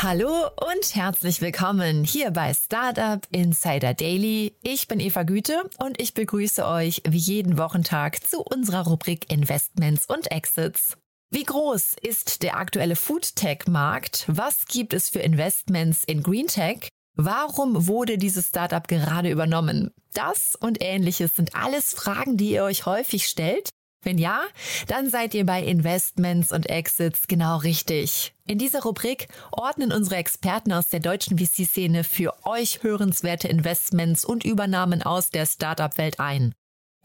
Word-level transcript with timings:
Hallo 0.00 0.46
und 0.74 0.94
herzlich 0.94 1.40
willkommen 1.40 2.04
hier 2.04 2.30
bei 2.30 2.54
Startup 2.54 3.20
Insider 3.32 3.94
Daily. 3.94 4.54
Ich 4.62 4.86
bin 4.86 5.00
Eva 5.00 5.24
Güte 5.24 5.68
und 5.78 6.00
ich 6.00 6.14
begrüße 6.14 6.64
euch 6.64 7.02
wie 7.08 7.18
jeden 7.18 7.58
Wochentag 7.58 8.24
zu 8.24 8.40
unserer 8.40 8.86
Rubrik 8.86 9.28
Investments 9.28 10.06
und 10.06 10.30
Exits. 10.30 10.96
Wie 11.30 11.42
groß 11.42 11.96
ist 12.00 12.44
der 12.44 12.58
aktuelle 12.58 12.94
Foodtech-Markt? 12.94 14.26
Was 14.28 14.66
gibt 14.66 14.94
es 14.94 15.08
für 15.08 15.18
Investments 15.18 16.04
in 16.04 16.22
Greentech? 16.22 16.88
Warum 17.16 17.88
wurde 17.88 18.18
dieses 18.18 18.50
Startup 18.50 18.86
gerade 18.86 19.30
übernommen? 19.30 19.90
Das 20.14 20.54
und 20.54 20.78
ähnliches 20.80 21.34
sind 21.34 21.56
alles 21.56 21.92
Fragen, 21.92 22.36
die 22.36 22.52
ihr 22.52 22.62
euch 22.62 22.86
häufig 22.86 23.26
stellt 23.26 23.70
wenn 24.02 24.18
ja, 24.18 24.42
dann 24.86 25.10
seid 25.10 25.34
ihr 25.34 25.44
bei 25.44 25.62
Investments 25.62 26.52
und 26.52 26.68
Exits 26.68 27.26
genau 27.26 27.58
richtig. 27.58 28.34
In 28.46 28.58
dieser 28.58 28.82
Rubrik 28.82 29.28
ordnen 29.50 29.92
unsere 29.92 30.16
Experten 30.16 30.72
aus 30.72 30.88
der 30.88 31.00
deutschen 31.00 31.38
VC-Szene 31.38 32.04
für 32.04 32.34
euch 32.44 32.82
hörenswerte 32.82 33.48
Investments 33.48 34.24
und 34.24 34.44
Übernahmen 34.44 35.02
aus 35.02 35.30
der 35.30 35.46
Startup-Welt 35.46 36.20
ein. 36.20 36.54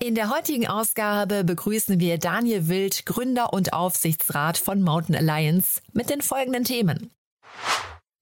In 0.01 0.15
der 0.15 0.29
heutigen 0.29 0.67
Ausgabe 0.67 1.43
begrüßen 1.43 1.99
wir 1.99 2.17
Daniel 2.17 2.67
Wild, 2.67 3.05
Gründer 3.05 3.53
und 3.53 3.73
Aufsichtsrat 3.73 4.57
von 4.57 4.81
Mountain 4.81 5.15
Alliance, 5.15 5.81
mit 5.93 6.09
den 6.09 6.21
folgenden 6.21 6.63
Themen. 6.63 7.11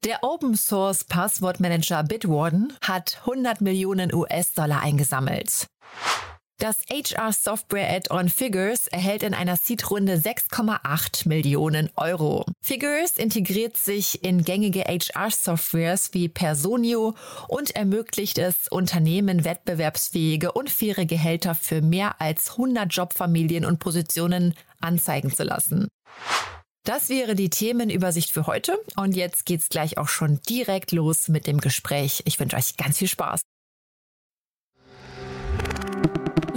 Der 0.03 0.23
Open 0.23 0.55
Source 0.55 1.03
Passwortmanager 1.03 2.03
Bitwarden 2.03 2.73
hat 2.81 3.19
100 3.21 3.61
Millionen 3.61 4.13
US-Dollar 4.13 4.81
eingesammelt. 4.81 5.67
Das 6.61 6.77
HR-Software-Add-on 6.91 8.29
Figures 8.29 8.85
erhält 8.85 9.23
in 9.23 9.33
einer 9.33 9.57
Seed-Runde 9.57 10.17
6,8 10.17 11.27
Millionen 11.27 11.89
Euro. 11.95 12.45
Figures 12.61 13.17
integriert 13.17 13.77
sich 13.77 14.23
in 14.23 14.43
gängige 14.43 14.81
HR-Softwares 14.81 16.13
wie 16.13 16.29
Personio 16.29 17.15
und 17.47 17.75
ermöglicht 17.75 18.37
es 18.37 18.67
Unternehmen 18.67 19.43
wettbewerbsfähige 19.43 20.51
und 20.51 20.69
faire 20.69 21.07
Gehälter 21.07 21.55
für 21.55 21.81
mehr 21.81 22.21
als 22.21 22.51
100 22.51 22.93
Jobfamilien 22.93 23.65
und 23.65 23.79
Positionen 23.79 24.53
anzeigen 24.79 25.33
zu 25.33 25.43
lassen. 25.43 25.87
Das 26.83 27.09
wäre 27.09 27.33
die 27.33 27.49
Themenübersicht 27.49 28.29
für 28.29 28.45
heute 28.45 28.77
und 28.95 29.15
jetzt 29.15 29.47
geht's 29.47 29.69
gleich 29.69 29.97
auch 29.97 30.09
schon 30.09 30.39
direkt 30.47 30.91
los 30.91 31.27
mit 31.27 31.47
dem 31.47 31.59
Gespräch. 31.59 32.21
Ich 32.25 32.39
wünsche 32.39 32.55
euch 32.55 32.77
ganz 32.77 32.99
viel 32.99 33.07
Spaß. 33.07 33.41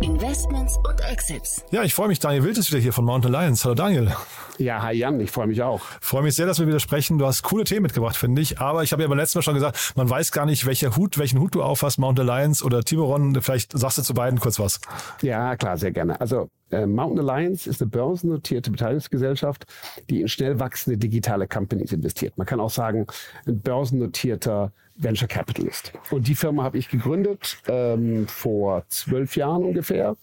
Investments 0.00 0.76
und 0.78 1.00
Exits. 1.00 1.64
Ja, 1.70 1.82
ich 1.82 1.92
freue 1.92 2.08
mich. 2.08 2.20
Daniel 2.20 2.44
Wild 2.44 2.56
ist 2.56 2.70
wieder 2.70 2.80
hier 2.80 2.92
von 2.92 3.04
Mountain 3.04 3.32
Lions. 3.32 3.64
Hallo 3.64 3.74
Daniel. 3.74 4.14
Ja, 4.58 4.82
hi 4.82 4.92
Jan, 4.92 5.18
ich 5.20 5.30
freue 5.30 5.48
mich 5.48 5.60
auch. 5.62 5.80
Freue 6.00 6.22
mich 6.22 6.36
sehr, 6.36 6.46
dass 6.46 6.60
wir 6.60 6.68
wieder 6.68 6.78
sprechen. 6.78 7.18
Du 7.18 7.26
hast 7.26 7.42
coole 7.42 7.64
Themen 7.64 7.82
mitgebracht, 7.82 8.16
finde 8.16 8.40
ich. 8.40 8.60
Aber 8.60 8.84
ich 8.84 8.92
habe 8.92 9.02
ja 9.02 9.08
beim 9.08 9.18
letzten 9.18 9.38
Mal 9.38 9.42
schon 9.42 9.54
gesagt, 9.54 9.94
man 9.96 10.08
weiß 10.08 10.30
gar 10.30 10.46
nicht, 10.46 10.66
welcher 10.66 10.96
Hut, 10.96 11.18
welchen 11.18 11.40
Hut 11.40 11.54
du 11.54 11.62
aufhast, 11.62 11.98
Mountain 11.98 12.28
Alliance 12.28 12.64
oder 12.64 12.84
Tiburon. 12.84 13.40
Vielleicht 13.42 13.76
sagst 13.76 13.98
du 13.98 14.02
zu 14.02 14.14
beiden 14.14 14.38
kurz 14.38 14.60
was. 14.60 14.80
Ja, 15.20 15.56
klar, 15.56 15.76
sehr 15.76 15.90
gerne. 15.90 16.20
Also 16.20 16.48
äh, 16.70 16.86
Mountain 16.86 17.28
Alliance 17.28 17.68
ist 17.68 17.80
eine 17.80 17.90
börsennotierte 17.90 18.70
Beteiligungsgesellschaft, 18.70 19.66
die 20.10 20.20
in 20.20 20.28
schnell 20.28 20.58
wachsende 20.58 20.98
digitale 20.98 21.48
Companies 21.48 21.92
investiert. 21.92 22.36
Man 22.36 22.46
kann 22.46 22.60
auch 22.60 22.70
sagen, 22.70 23.06
ein 23.46 23.60
börsennotierter 23.60 24.72
Venture 24.96 25.28
Capitalist. 25.28 25.92
Und 26.10 26.26
die 26.28 26.34
Firma 26.34 26.64
habe 26.64 26.78
ich 26.78 26.88
gegründet 26.88 27.58
ähm, 27.68 28.26
vor 28.26 28.84
zwölf 28.88 29.36
Jahren 29.36 29.64
ungefähr 29.64 30.16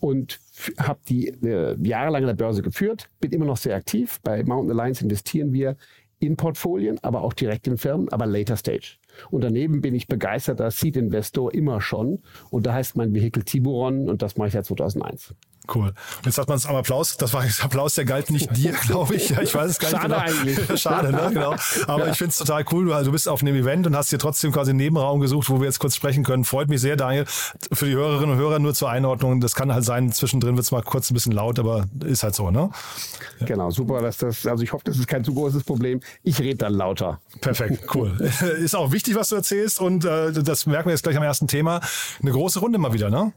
und 0.00 0.38
habe 0.78 1.00
die 1.08 1.28
äh, 1.28 1.76
jahrelang 1.82 2.22
an 2.22 2.28
der 2.28 2.34
Börse 2.34 2.62
geführt, 2.62 3.08
bin 3.20 3.32
immer 3.32 3.46
noch 3.46 3.56
sehr 3.56 3.74
aktiv. 3.74 4.20
Bei 4.22 4.44
Mountain 4.44 4.78
Alliance 4.78 5.02
investieren 5.02 5.52
wir 5.52 5.76
in 6.20 6.36
Portfolien, 6.36 6.98
aber 7.02 7.22
auch 7.22 7.32
direkt 7.32 7.66
in 7.66 7.78
Firmen, 7.78 8.08
aber 8.10 8.26
later 8.26 8.56
stage. 8.56 8.98
Und 9.30 9.42
daneben 9.42 9.80
bin 9.80 9.94
ich 9.94 10.06
begeisterter 10.06 10.70
Seed-Investor 10.70 11.54
immer 11.54 11.80
schon. 11.80 12.22
Und 12.50 12.66
da 12.66 12.74
heißt 12.74 12.96
mein 12.96 13.14
Vehikel 13.14 13.44
Tiburon 13.44 14.08
und 14.08 14.22
das 14.22 14.36
mache 14.36 14.48
ich 14.48 14.54
seit 14.54 14.66
2001. 14.66 15.34
Cool. 15.72 15.92
Jetzt 16.24 16.38
hat 16.38 16.48
man 16.48 16.56
es 16.56 16.66
am 16.66 16.76
Applaus. 16.76 17.16
Das 17.16 17.32
war 17.34 17.44
jetzt 17.44 17.62
Applaus, 17.62 17.94
der 17.94 18.04
galt 18.04 18.30
nicht 18.30 18.56
dir, 18.56 18.72
glaube 18.86 19.16
ich. 19.16 19.30
Ja, 19.30 19.42
ich 19.42 19.54
weiß 19.54 19.70
es 19.70 19.78
gar 19.78 19.90
nicht 19.90 20.00
Schade 20.00 20.14
genau. 20.14 20.40
eigentlich. 20.40 20.80
Schade, 20.80 21.12
ne? 21.12 21.30
Genau. 21.32 21.54
Aber 21.86 22.06
ja. 22.06 22.12
ich 22.12 22.18
finde 22.18 22.30
es 22.30 22.38
total 22.38 22.64
cool. 22.72 22.86
Du, 22.86 23.04
du 23.04 23.12
bist 23.12 23.28
auf 23.28 23.42
einem 23.42 23.54
Event 23.54 23.86
und 23.86 23.94
hast 23.94 24.10
dir 24.10 24.18
trotzdem 24.18 24.50
quasi 24.52 24.70
einen 24.70 24.78
Nebenraum 24.78 25.20
gesucht, 25.20 25.50
wo 25.50 25.60
wir 25.60 25.66
jetzt 25.66 25.78
kurz 25.78 25.94
sprechen 25.94 26.24
können. 26.24 26.44
Freut 26.44 26.68
mich 26.68 26.80
sehr, 26.80 26.96
Daniel. 26.96 27.26
Für 27.26 27.86
die 27.86 27.94
Hörerinnen 27.94 28.30
und 28.30 28.38
Hörer 28.38 28.58
nur 28.58 28.74
zur 28.74 28.88
Einordnung. 28.90 29.40
Das 29.40 29.54
kann 29.54 29.72
halt 29.72 29.84
sein, 29.84 30.10
zwischendrin 30.12 30.56
wird 30.56 30.64
es 30.64 30.70
mal 30.70 30.82
kurz 30.82 31.10
ein 31.10 31.14
bisschen 31.14 31.32
laut, 31.32 31.58
aber 31.58 31.84
ist 32.04 32.22
halt 32.22 32.34
so, 32.34 32.50
ne? 32.50 32.70
Ja. 33.40 33.46
Genau, 33.46 33.70
super, 33.70 34.00
dass 34.00 34.16
das, 34.16 34.46
also 34.46 34.62
ich 34.62 34.72
hoffe, 34.72 34.84
das 34.84 34.98
ist 34.98 35.06
kein 35.06 35.22
zu 35.22 35.34
großes 35.34 35.64
Problem. 35.64 36.00
Ich 36.22 36.38
rede 36.38 36.56
dann 36.56 36.74
lauter. 36.74 37.20
Perfekt, 37.40 37.94
cool. 37.94 38.16
ist 38.58 38.74
auch 38.74 38.90
wichtig, 38.92 39.14
was 39.14 39.28
du 39.28 39.36
erzählst 39.36 39.80
und 39.80 40.04
äh, 40.04 40.32
das 40.32 40.66
merken 40.66 40.88
wir 40.88 40.92
jetzt 40.92 41.02
gleich 41.02 41.16
am 41.16 41.22
ersten 41.22 41.46
Thema. 41.46 41.80
Eine 42.22 42.32
große 42.32 42.58
Runde 42.58 42.78
mal 42.78 42.92
wieder, 42.92 43.10
ne? 43.10 43.32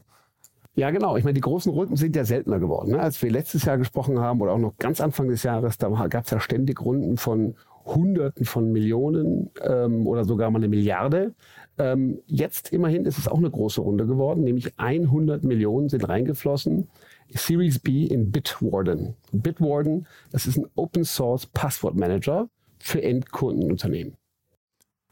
Ja, 0.74 0.90
genau. 0.90 1.16
Ich 1.16 1.24
meine, 1.24 1.34
die 1.34 1.42
großen 1.42 1.70
Runden 1.70 1.96
sind 1.96 2.16
ja 2.16 2.24
seltener 2.24 2.58
geworden. 2.58 2.92
Ne? 2.92 3.00
Als 3.00 3.20
wir 3.22 3.30
letztes 3.30 3.64
Jahr 3.66 3.76
gesprochen 3.76 4.18
haben 4.18 4.40
oder 4.40 4.52
auch 4.52 4.58
noch 4.58 4.76
ganz 4.78 5.00
Anfang 5.00 5.28
des 5.28 5.42
Jahres, 5.42 5.76
da 5.76 5.88
gab 6.08 6.24
es 6.24 6.30
ja 6.30 6.40
ständig 6.40 6.80
Runden 6.80 7.18
von 7.18 7.54
Hunderten 7.84 8.44
von 8.44 8.72
Millionen 8.72 9.50
ähm, 9.60 10.06
oder 10.06 10.24
sogar 10.24 10.50
mal 10.50 10.58
eine 10.58 10.68
Milliarde. 10.68 11.34
Ähm, 11.78 12.20
jetzt 12.26 12.72
immerhin 12.72 13.04
ist 13.04 13.18
es 13.18 13.28
auch 13.28 13.38
eine 13.38 13.50
große 13.50 13.80
Runde 13.80 14.06
geworden, 14.06 14.44
nämlich 14.44 14.78
100 14.78 15.42
Millionen 15.42 15.88
sind 15.88 16.08
reingeflossen. 16.08 16.88
Series 17.28 17.78
B 17.78 18.04
in 18.04 18.30
Bitwarden. 18.30 19.14
Bitwarden, 19.32 20.06
das 20.30 20.46
ist 20.46 20.58
ein 20.58 20.66
Open 20.74 21.04
Source 21.04 21.46
Passwort 21.46 21.96
Manager 21.96 22.48
für 22.78 23.02
Endkundenunternehmen. 23.02 24.16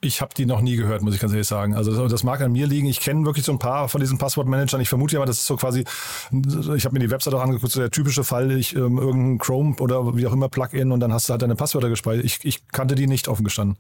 Ich 0.03 0.23
habe 0.23 0.33
die 0.35 0.47
noch 0.47 0.63
nie 0.63 0.77
gehört, 0.77 1.03
muss 1.03 1.15
ich 1.15 1.21
ganz 1.21 1.33
ehrlich 1.33 1.47
sagen. 1.47 1.75
Also 1.75 2.09
das 2.09 2.23
mag 2.23 2.41
an 2.41 2.53
mir 2.53 2.67
liegen. 2.67 2.87
Ich 2.87 3.01
kenne 3.01 3.27
wirklich 3.27 3.45
so 3.45 3.53
ein 3.53 3.59
paar 3.59 3.89
von 3.89 4.01
diesen 4.01 4.17
Passwortmanagern. 4.17 4.81
Ich 4.81 4.89
vermute 4.89 5.15
ja 5.15 5.19
mal, 5.19 5.27
das 5.27 5.39
ist 5.39 5.47
so 5.47 5.57
quasi, 5.57 5.85
ich 6.31 6.85
habe 6.85 6.95
mir 6.95 7.01
die 7.01 7.11
Website 7.11 7.35
auch 7.35 7.43
angeguckt, 7.43 7.71
so 7.71 7.81
der 7.81 7.91
typische 7.91 8.25
Fall, 8.25 8.51
ich 8.53 8.75
ähm, 8.75 8.97
irgendein 8.97 9.39
Chrome 9.39 9.77
oder 9.79 10.17
wie 10.17 10.27
auch 10.27 10.33
immer 10.33 10.49
Plugin 10.49 10.91
und 10.91 11.01
dann 11.01 11.13
hast 11.13 11.29
du 11.29 11.33
halt 11.33 11.43
deine 11.43 11.55
Passwörter 11.55 11.91
gespeichert. 11.91 12.25
Ich, 12.25 12.39
ich 12.45 12.67
kannte 12.69 12.95
die 12.95 13.07
nicht 13.07 13.29
offen 13.29 13.45
gestanden. 13.45 13.77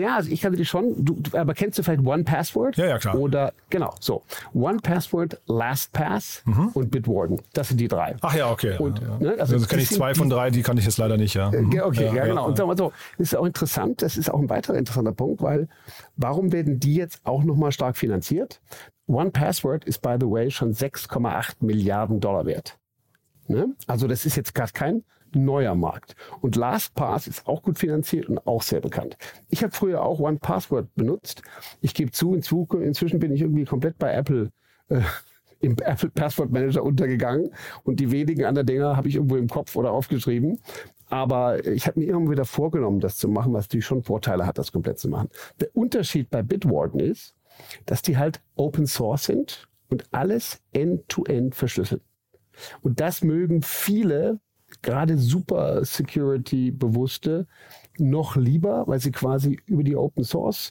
Ja, 0.00 0.16
also 0.16 0.30
ich 0.30 0.40
kannte 0.40 0.56
die 0.56 0.64
schon. 0.64 0.94
Du, 1.04 1.16
aber 1.32 1.54
kennst 1.54 1.78
du 1.78 1.82
vielleicht 1.82 2.04
One 2.04 2.24
Password? 2.24 2.76
Ja, 2.76 2.86
ja, 2.86 2.98
klar. 2.98 3.16
Oder, 3.16 3.52
genau, 3.70 3.94
so. 4.00 4.22
One 4.54 4.78
Password, 4.78 5.40
LastPass 5.46 6.42
mhm. 6.44 6.68
und 6.74 6.90
Bitwarden. 6.90 7.40
Das 7.52 7.68
sind 7.68 7.78
die 7.78 7.88
drei. 7.88 8.16
Ach 8.20 8.34
ja, 8.34 8.50
okay. 8.50 8.76
Und, 8.78 9.00
ja, 9.00 9.08
ja. 9.08 9.18
Ne, 9.18 9.30
also, 9.38 9.54
also 9.54 9.66
kenne 9.66 9.82
ich 9.82 9.90
zwei 9.90 10.14
von 10.14 10.28
drei, 10.28 10.50
die 10.50 10.62
kann 10.62 10.76
ich 10.78 10.84
jetzt 10.84 10.98
leider 10.98 11.16
nicht, 11.16 11.34
ja. 11.34 11.50
Mhm. 11.50 11.80
Okay, 11.80 12.06
ja, 12.06 12.14
ja 12.14 12.26
genau. 12.26 12.46
Und 12.46 12.56
sagen 12.56 12.68
wir 12.68 12.76
so, 12.76 12.92
das 13.18 13.28
ist 13.28 13.36
auch 13.36 13.46
interessant. 13.46 14.02
Das 14.02 14.16
ist 14.16 14.30
auch 14.30 14.38
ein 14.38 14.48
weiterer 14.48 14.76
interessanter 14.76 15.12
Punkt, 15.12 15.42
weil 15.42 15.68
warum 16.16 16.52
werden 16.52 16.80
die 16.80 16.94
jetzt 16.94 17.20
auch 17.24 17.44
nochmal 17.44 17.72
stark 17.72 17.96
finanziert? 17.96 18.60
One 19.06 19.30
Password 19.30 19.84
ist, 19.84 20.02
by 20.02 20.16
the 20.20 20.26
way, 20.26 20.50
schon 20.50 20.72
6,8 20.72 21.56
Milliarden 21.60 22.20
Dollar 22.20 22.44
wert. 22.44 22.78
Ne? 23.46 23.74
Also 23.86 24.06
das 24.06 24.26
ist 24.26 24.36
jetzt 24.36 24.54
gerade 24.54 24.72
kein 24.72 25.02
neuer 25.36 25.74
Markt. 25.74 26.14
Und 26.40 26.56
LastPass 26.56 27.26
ist 27.26 27.46
auch 27.46 27.62
gut 27.62 27.78
finanziert 27.78 28.28
und 28.28 28.46
auch 28.46 28.62
sehr 28.62 28.80
bekannt. 28.80 29.16
Ich 29.48 29.62
habe 29.62 29.72
früher 29.72 30.02
auch 30.02 30.20
One 30.20 30.38
Password 30.38 30.94
benutzt. 30.94 31.42
Ich 31.80 31.94
gebe 31.94 32.10
zu, 32.10 32.34
inzwischen 32.34 33.18
bin 33.18 33.32
ich 33.32 33.42
irgendwie 33.42 33.64
komplett 33.64 33.98
bei 33.98 34.12
Apple. 34.12 34.50
Äh, 34.88 35.00
im 35.60 35.76
Apple 35.78 36.10
Password 36.10 36.52
Manager 36.52 36.84
untergegangen 36.84 37.50
und 37.82 37.98
die 38.00 38.12
wenigen 38.12 38.44
anderen 38.44 38.66
Dinger 38.66 38.96
habe 38.96 39.08
ich 39.08 39.16
irgendwo 39.16 39.36
im 39.36 39.48
Kopf 39.48 39.74
oder 39.76 39.90
aufgeschrieben. 39.90 40.60
Aber 41.08 41.66
ich 41.66 41.86
habe 41.86 42.00
mir 42.00 42.10
immer 42.10 42.30
wieder 42.30 42.44
vorgenommen, 42.44 43.00
das 43.00 43.16
zu 43.16 43.28
machen, 43.28 43.52
was 43.52 43.64
natürlich 43.64 43.86
schon 43.86 44.02
Vorteile 44.02 44.46
hat, 44.46 44.58
das 44.58 44.72
komplett 44.72 44.98
zu 44.98 45.08
machen. 45.08 45.28
Der 45.58 45.74
Unterschied 45.74 46.30
bei 46.30 46.42
Bitwarden 46.42 47.00
ist, 47.00 47.34
dass 47.86 48.02
die 48.02 48.18
halt 48.18 48.40
Open 48.56 48.86
Source 48.86 49.24
sind 49.24 49.68
und 49.88 50.04
alles 50.12 50.60
end-to-end 50.72 51.52
-end 51.52 51.54
verschlüsseln. 51.54 52.02
Und 52.82 53.00
das 53.00 53.22
mögen 53.22 53.62
viele, 53.62 54.40
gerade 54.82 55.18
super 55.18 55.84
Security 55.84 56.70
bewusste, 56.70 57.46
noch 57.98 58.36
lieber, 58.36 58.84
weil 58.86 59.00
sie 59.00 59.12
quasi 59.12 59.58
über 59.66 59.82
die 59.82 59.96
Open 59.96 60.24
Source 60.24 60.70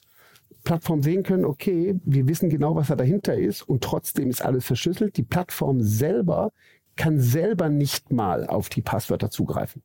Plattform 0.64 1.02
sehen 1.02 1.22
können, 1.22 1.44
okay, 1.44 1.98
wir 2.04 2.28
wissen 2.28 2.50
genau, 2.50 2.74
was 2.74 2.88
da 2.88 2.96
dahinter 2.96 3.34
ist 3.34 3.62
und 3.62 3.82
trotzdem 3.82 4.28
ist 4.28 4.42
alles 4.42 4.66
verschlüsselt. 4.66 5.16
Die 5.16 5.22
Plattform 5.22 5.80
selber 5.80 6.52
kann 6.96 7.18
selber 7.18 7.68
nicht 7.68 8.12
mal 8.12 8.46
auf 8.46 8.68
die 8.68 8.82
Passwörter 8.82 9.30
zugreifen. 9.30 9.82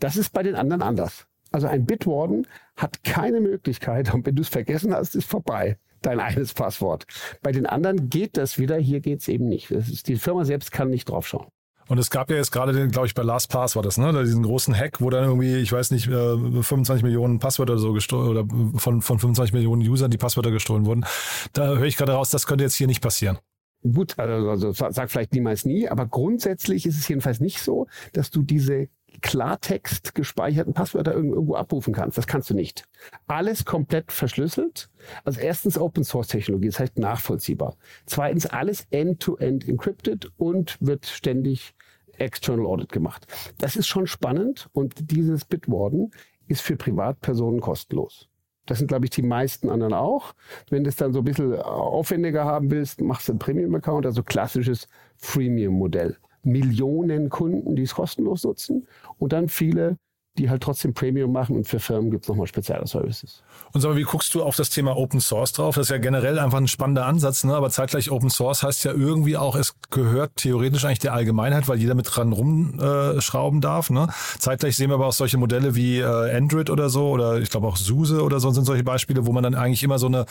Das 0.00 0.16
ist 0.16 0.32
bei 0.32 0.42
den 0.42 0.56
anderen 0.56 0.82
anders. 0.82 1.26
Also 1.52 1.66
ein 1.66 1.84
Bitwarden 1.84 2.46
hat 2.76 3.04
keine 3.04 3.40
Möglichkeit 3.40 4.12
und 4.14 4.24
wenn 4.26 4.34
du 4.34 4.42
es 4.42 4.48
vergessen 4.48 4.94
hast, 4.94 5.14
ist 5.14 5.28
vorbei 5.28 5.78
dein 6.02 6.18
eines 6.18 6.54
Passwort. 6.54 7.06
Bei 7.42 7.52
den 7.52 7.66
anderen 7.66 8.08
geht 8.08 8.36
das 8.36 8.58
wieder, 8.58 8.76
hier 8.78 9.00
geht 9.00 9.20
es 9.20 9.28
eben 9.28 9.48
nicht. 9.48 9.70
Ist, 9.70 10.08
die 10.08 10.16
Firma 10.16 10.44
selbst 10.44 10.72
kann 10.72 10.90
nicht 10.90 11.08
drauf 11.08 11.26
schauen. 11.26 11.48
Und 11.90 11.98
es 11.98 12.08
gab 12.08 12.30
ja 12.30 12.36
jetzt 12.36 12.52
gerade 12.52 12.72
den, 12.72 12.92
glaube 12.92 13.08
ich, 13.08 13.14
bei 13.14 13.24
LastPass 13.24 13.74
war 13.74 13.82
das, 13.82 13.98
ne? 13.98 14.12
Diesen 14.22 14.44
großen 14.44 14.76
Hack, 14.76 15.00
wo 15.00 15.10
dann 15.10 15.24
irgendwie, 15.24 15.56
ich 15.56 15.72
weiß 15.72 15.90
nicht, 15.90 16.04
25 16.04 17.02
äh, 17.02 17.04
Millionen 17.04 17.40
Passwörter 17.40 17.78
so 17.78 17.92
gestohlen 17.92 18.28
oder 18.28 18.46
von, 18.78 19.02
von 19.02 19.18
25 19.18 19.52
Millionen 19.52 19.82
Usern 19.82 20.08
die 20.08 20.16
Passwörter 20.16 20.52
gestohlen 20.52 20.86
wurden. 20.86 21.04
Da 21.52 21.66
höre 21.66 21.86
ich 21.86 21.96
gerade 21.96 22.12
raus, 22.12 22.30
das 22.30 22.46
könnte 22.46 22.62
jetzt 22.62 22.76
hier 22.76 22.86
nicht 22.86 23.00
passieren. 23.00 23.38
Gut, 23.82 24.16
also, 24.20 24.50
also 24.50 24.72
sag 24.72 25.10
vielleicht 25.10 25.32
niemals 25.34 25.64
nie, 25.64 25.88
aber 25.88 26.06
grundsätzlich 26.06 26.86
ist 26.86 26.96
es 26.96 27.08
jedenfalls 27.08 27.40
nicht 27.40 27.58
so, 27.58 27.88
dass 28.12 28.30
du 28.30 28.42
diese 28.42 28.86
Klartext 29.20 30.14
gespeicherten 30.14 30.74
Passwörter 30.74 31.12
irgendwo 31.12 31.56
abrufen 31.56 31.92
kannst. 31.92 32.16
Das 32.16 32.28
kannst 32.28 32.50
du 32.50 32.54
nicht. 32.54 32.84
Alles 33.26 33.64
komplett 33.64 34.12
verschlüsselt. 34.12 34.90
Also 35.24 35.40
erstens 35.40 35.76
Open 35.76 36.04
Source 36.04 36.28
Technologie, 36.28 36.68
das 36.68 36.78
heißt 36.78 36.98
nachvollziehbar. 37.00 37.74
Zweitens 38.06 38.46
alles 38.46 38.86
end-to-end 38.90 39.64
-end 39.64 39.68
encrypted 39.68 40.30
und 40.36 40.76
wird 40.80 41.06
ständig 41.06 41.74
External 42.20 42.66
Audit 42.66 42.92
gemacht. 42.92 43.26
Das 43.58 43.76
ist 43.76 43.86
schon 43.86 44.06
spannend 44.06 44.68
und 44.72 45.10
dieses 45.10 45.44
Bitwarden 45.44 46.10
ist 46.46 46.62
für 46.62 46.76
Privatpersonen 46.76 47.60
kostenlos. 47.60 48.28
Das 48.66 48.78
sind, 48.78 48.88
glaube 48.88 49.06
ich, 49.06 49.10
die 49.10 49.22
meisten 49.22 49.68
anderen 49.68 49.94
auch. 49.94 50.34
Wenn 50.68 50.84
du 50.84 50.90
es 50.90 50.96
dann 50.96 51.12
so 51.12 51.20
ein 51.20 51.24
bisschen 51.24 51.54
aufwendiger 51.56 52.44
haben 52.44 52.70
willst, 52.70 53.00
machst 53.00 53.28
du 53.28 53.32
einen 53.32 53.38
Premium-Account, 53.38 54.06
also 54.06 54.22
klassisches 54.22 54.86
Freemium-Modell. 55.16 56.16
Millionen 56.42 57.28
Kunden, 57.28 57.74
die 57.74 57.82
es 57.82 57.94
kostenlos 57.94 58.44
nutzen 58.44 58.86
und 59.18 59.32
dann 59.32 59.48
viele, 59.48 59.96
die 60.40 60.48
halt 60.48 60.62
trotzdem 60.62 60.94
Premium 60.94 61.32
machen 61.32 61.54
und 61.54 61.68
für 61.68 61.78
Firmen 61.78 62.10
gibt 62.10 62.24
es 62.24 62.28
nochmal 62.28 62.46
spezielle 62.46 62.86
Services. 62.86 63.42
Und 63.72 63.82
sag 63.82 63.90
mal, 63.90 63.96
wie 63.96 64.02
guckst 64.02 64.34
du 64.34 64.42
auf 64.42 64.56
das 64.56 64.70
Thema 64.70 64.96
Open 64.96 65.20
Source 65.20 65.52
drauf? 65.52 65.74
Das 65.74 65.86
ist 65.86 65.90
ja 65.90 65.98
generell 65.98 66.38
einfach 66.38 66.58
ein 66.58 66.66
spannender 66.66 67.04
Ansatz, 67.04 67.44
ne? 67.44 67.54
aber 67.54 67.68
zeitgleich 67.70 68.10
Open 68.10 68.30
Source 68.30 68.62
heißt 68.62 68.84
ja 68.84 68.92
irgendwie 68.92 69.36
auch, 69.36 69.54
es 69.54 69.74
gehört 69.90 70.36
theoretisch 70.36 70.84
eigentlich 70.84 71.00
der 71.00 71.12
Allgemeinheit, 71.12 71.68
weil 71.68 71.78
jeder 71.78 71.94
mit 71.94 72.06
dran 72.08 72.32
rumschrauben 72.32 73.60
darf. 73.60 73.90
Ne? 73.90 74.08
Zeitgleich 74.38 74.76
sehen 74.76 74.88
wir 74.88 74.94
aber 74.94 75.06
auch 75.06 75.12
solche 75.12 75.36
Modelle 75.36 75.74
wie 75.74 75.98
äh, 75.98 76.36
Android 76.36 76.70
oder 76.70 76.88
so 76.88 77.10
oder 77.10 77.38
ich 77.38 77.50
glaube 77.50 77.66
auch 77.66 77.76
SUSE 77.76 78.22
oder 78.22 78.40
so 78.40 78.50
sind 78.50 78.64
solche 78.64 78.84
Beispiele, 78.84 79.26
wo 79.26 79.32
man 79.32 79.42
dann 79.42 79.54
eigentlich 79.54 79.82
immer 79.82 79.98
so 79.98 80.06
eine, 80.06 80.24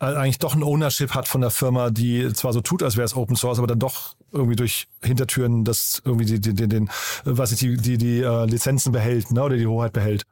äh, 0.00 0.06
eigentlich 0.06 0.40
doch 0.40 0.54
ein 0.54 0.64
Ownership 0.64 1.14
hat 1.14 1.28
von 1.28 1.40
der 1.40 1.50
Firma, 1.50 1.90
die 1.90 2.32
zwar 2.32 2.52
so 2.52 2.60
tut, 2.60 2.82
als 2.82 2.96
wäre 2.96 3.04
es 3.04 3.16
Open 3.16 3.36
Source, 3.36 3.58
aber 3.58 3.68
dann 3.68 3.78
doch 3.78 4.14
irgendwie 4.32 4.56
durch 4.56 4.88
Hintertüren 5.02 5.64
das 5.64 6.02
irgendwie 6.04 6.24
die, 6.24 6.40
den, 6.40 6.56
den, 6.56 6.70
den 6.70 6.90
was 7.24 7.52
ich, 7.52 7.58
die, 7.60 7.76
die, 7.76 7.98
die 7.98 8.20
äh, 8.20 8.46
Lizenzen 8.46 8.92
behält, 8.92 9.30
ne? 9.30 9.42
oder 9.42 9.56
die 9.56 9.66
Hoheit 9.66 9.92
behält. 9.92 10.24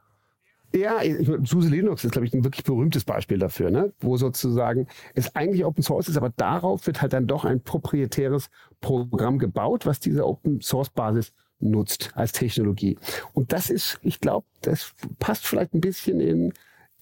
Ja, 0.73 1.01
ich, 1.01 1.27
SUSE 1.43 1.67
Linux 1.67 2.05
ist, 2.05 2.11
glaube 2.11 2.25
ich, 2.25 2.33
ein 2.33 2.45
wirklich 2.45 2.63
berühmtes 2.63 3.03
Beispiel 3.03 3.37
dafür, 3.37 3.71
ne? 3.71 3.91
wo 3.99 4.15
sozusagen 4.15 4.87
es 5.13 5.35
eigentlich 5.35 5.65
Open 5.65 5.83
Source 5.83 6.07
ist, 6.07 6.15
aber 6.15 6.29
darauf 6.29 6.87
wird 6.87 7.01
halt 7.01 7.11
dann 7.11 7.27
doch 7.27 7.43
ein 7.43 7.61
proprietäres 7.61 8.49
Programm 8.79 9.37
gebaut, 9.37 9.85
was 9.85 9.99
diese 9.99 10.25
Open 10.25 10.61
Source 10.61 10.89
Basis 10.89 11.33
nutzt 11.59 12.11
als 12.15 12.31
Technologie. 12.31 12.97
Und 13.33 13.51
das 13.51 13.69
ist, 13.69 13.99
ich 14.01 14.21
glaube, 14.21 14.45
das 14.61 14.93
passt 15.19 15.45
vielleicht 15.45 15.73
ein 15.73 15.81
bisschen 15.81 16.21
in 16.21 16.53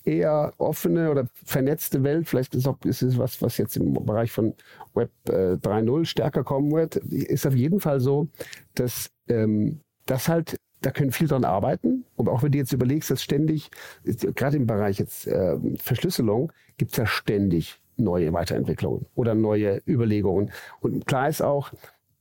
eher 0.06 0.54
offene 0.58 1.12
oder 1.12 1.28
vernetzte 1.34 2.04
Welt. 2.04 2.28
Vielleicht 2.28 2.56
ist, 2.56 2.68
auch, 2.68 2.78
ist 2.86 3.02
es 3.02 3.18
was, 3.18 3.42
was 3.42 3.58
jetzt 3.58 3.78
im 3.78 3.94
Bereich 3.94 4.32
von 4.32 4.54
Web 4.94 5.12
äh, 5.28 5.54
3.0 5.54 6.06
stärker 6.06 6.44
kommen 6.44 6.72
wird. 6.72 6.96
Ist 6.96 7.46
auf 7.46 7.56
jeden 7.56 7.80
Fall 7.80 8.00
so, 8.00 8.28
dass 8.76 9.10
ähm, 9.28 9.82
das 10.06 10.28
halt 10.28 10.58
da 10.82 10.92
können 10.92 11.12
viel 11.12 11.28
dran 11.28 11.44
arbeiten. 11.44 12.06
Und 12.16 12.30
auch 12.30 12.44
wenn 12.44 12.52
du 12.52 12.58
jetzt 12.58 12.72
überlegst, 12.72 13.12
dass 13.12 13.22
ständig, 13.22 13.70
gerade 14.04 14.58
im 14.58 14.66
Bereich 14.66 15.00
jetzt 15.00 15.28
äh, 15.28 15.58
Verschlüsselung, 15.78 16.52
gibt 16.78 16.92
es 16.92 16.98
ja 16.98 17.06
ständig 17.06 17.82
neue 17.98 18.32
Weiterentwicklungen 18.32 19.06
oder 19.16 19.36
neue 19.36 19.82
Überlegungen. 19.86 20.52
Und 20.80 21.06
klar 21.06 21.28
ist 21.28 21.42
auch, 21.42 21.74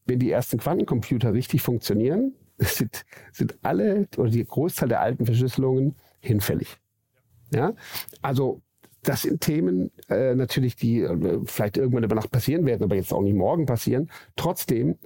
wenn 0.06 0.18
die 0.18 0.30
ersten 0.30 0.58
Quantencomputer 0.58 1.32
richtig 1.32 1.62
funktionieren, 1.62 2.34
sind, 2.58 3.04
sind 3.32 3.56
alle 3.62 4.08
oder 4.16 4.30
die 4.30 4.44
Großteil 4.44 4.88
der 4.88 5.00
alten 5.00 5.24
Verschlüsselungen 5.24 5.94
hinfällig. 6.20 6.78
Ja, 7.52 7.74
also 8.22 8.62
das 9.02 9.22
sind 9.22 9.40
Themen 9.40 9.90
äh, 10.08 10.34
natürlich, 10.34 10.76
die 10.76 11.00
äh, 11.00 11.40
vielleicht 11.44 11.76
irgendwann 11.76 12.04
über 12.04 12.14
Nacht 12.14 12.30
passieren 12.30 12.66
werden, 12.66 12.82
aber 12.82 12.96
jetzt 12.96 13.12
auch 13.12 13.22
nicht 13.22 13.36
morgen 13.36 13.66
passieren. 13.66 14.10
Trotzdem, 14.36 14.96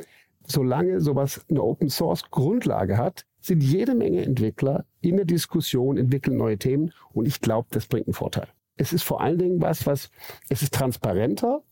solange 0.47 1.01
sowas 1.01 1.45
eine 1.49 1.63
Open 1.63 1.89
Source 1.89 2.31
Grundlage 2.31 2.97
hat, 2.97 3.27
sind 3.41 3.63
jede 3.63 3.95
Menge 3.95 4.25
Entwickler 4.25 4.87
in 5.01 5.17
der 5.17 5.25
Diskussion, 5.25 5.99
entwickeln 5.99 6.37
neue 6.37 6.59
Themen 6.59 6.93
und 7.13 7.27
ich 7.27 7.41
glaube, 7.41 7.69
das 7.71 7.87
bringt 7.87 8.07
einen 8.07 8.15
Vorteil. 8.15 8.49
Es 8.77 8.93
ist 8.93 9.03
vor 9.03 9.21
allen 9.21 9.39
Dingen 9.39 9.61
was, 9.61 9.87
was, 9.87 10.11
es 10.49 10.63
ist 10.63 10.73
transparenter, 10.73 11.63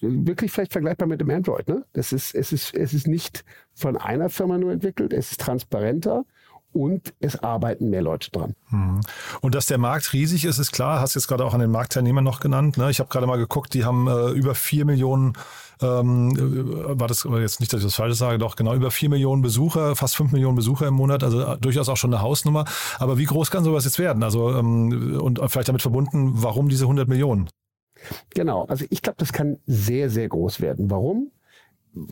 wirklich 0.00 0.52
vielleicht 0.52 0.72
vergleichbar 0.72 1.08
mit 1.08 1.20
dem 1.20 1.30
Android. 1.30 1.66
Ne? 1.68 1.84
Das 1.94 2.12
ist, 2.12 2.34
es, 2.34 2.52
ist, 2.52 2.74
es 2.74 2.92
ist 2.92 3.06
nicht 3.06 3.44
von 3.72 3.96
einer 3.96 4.28
Firma 4.28 4.58
nur 4.58 4.72
entwickelt, 4.72 5.12
es 5.12 5.30
ist 5.30 5.40
transparenter 5.40 6.26
und 6.74 7.14
es 7.20 7.42
arbeiten 7.42 7.90
mehr 7.90 8.02
Leute 8.02 8.30
dran. 8.30 8.54
Mhm. 8.70 9.00
Und 9.40 9.54
dass 9.54 9.66
der 9.66 9.78
Markt 9.78 10.12
riesig 10.12 10.44
ist, 10.44 10.58
ist 10.58 10.72
klar. 10.72 11.00
Hast 11.00 11.14
jetzt 11.14 11.28
gerade 11.28 11.44
auch 11.44 11.54
an 11.54 11.60
den 11.60 11.70
Marktteilnehmern 11.70 12.24
noch 12.24 12.40
genannt. 12.40 12.76
Ne? 12.76 12.90
Ich 12.90 13.00
habe 13.00 13.08
gerade 13.08 13.26
mal 13.26 13.36
geguckt, 13.36 13.74
die 13.74 13.84
haben 13.84 14.08
äh, 14.08 14.30
über 14.30 14.54
vier 14.54 14.84
Millionen, 14.84 15.34
ähm, 15.80 16.36
äh, 16.36 16.98
war 16.98 17.08
das 17.08 17.24
jetzt 17.24 17.60
nicht, 17.60 17.72
dass 17.72 17.80
ich 17.80 17.86
das 17.86 17.94
falsch 17.94 18.16
sage, 18.16 18.38
doch 18.38 18.56
genau 18.56 18.74
über 18.74 18.90
vier 18.90 19.08
Millionen 19.08 19.42
Besucher, 19.42 19.96
fast 19.96 20.16
fünf 20.16 20.32
Millionen 20.32 20.56
Besucher 20.56 20.88
im 20.88 20.94
Monat, 20.94 21.22
also 21.22 21.40
äh, 21.40 21.58
durchaus 21.58 21.88
auch 21.88 21.96
schon 21.96 22.12
eine 22.12 22.22
Hausnummer. 22.22 22.64
Aber 22.98 23.18
wie 23.18 23.24
groß 23.24 23.50
kann 23.50 23.64
sowas 23.64 23.84
jetzt 23.84 23.98
werden? 23.98 24.22
Also 24.22 24.52
ähm, 24.52 25.20
und 25.20 25.40
vielleicht 25.46 25.68
damit 25.68 25.82
verbunden, 25.82 26.32
warum 26.34 26.68
diese 26.68 26.84
100 26.84 27.08
Millionen? 27.08 27.48
Genau, 28.34 28.64
also 28.64 28.84
ich 28.90 29.02
glaube, 29.02 29.16
das 29.18 29.32
kann 29.32 29.58
sehr, 29.66 30.10
sehr 30.10 30.28
groß 30.28 30.60
werden. 30.60 30.90
Warum? 30.90 31.30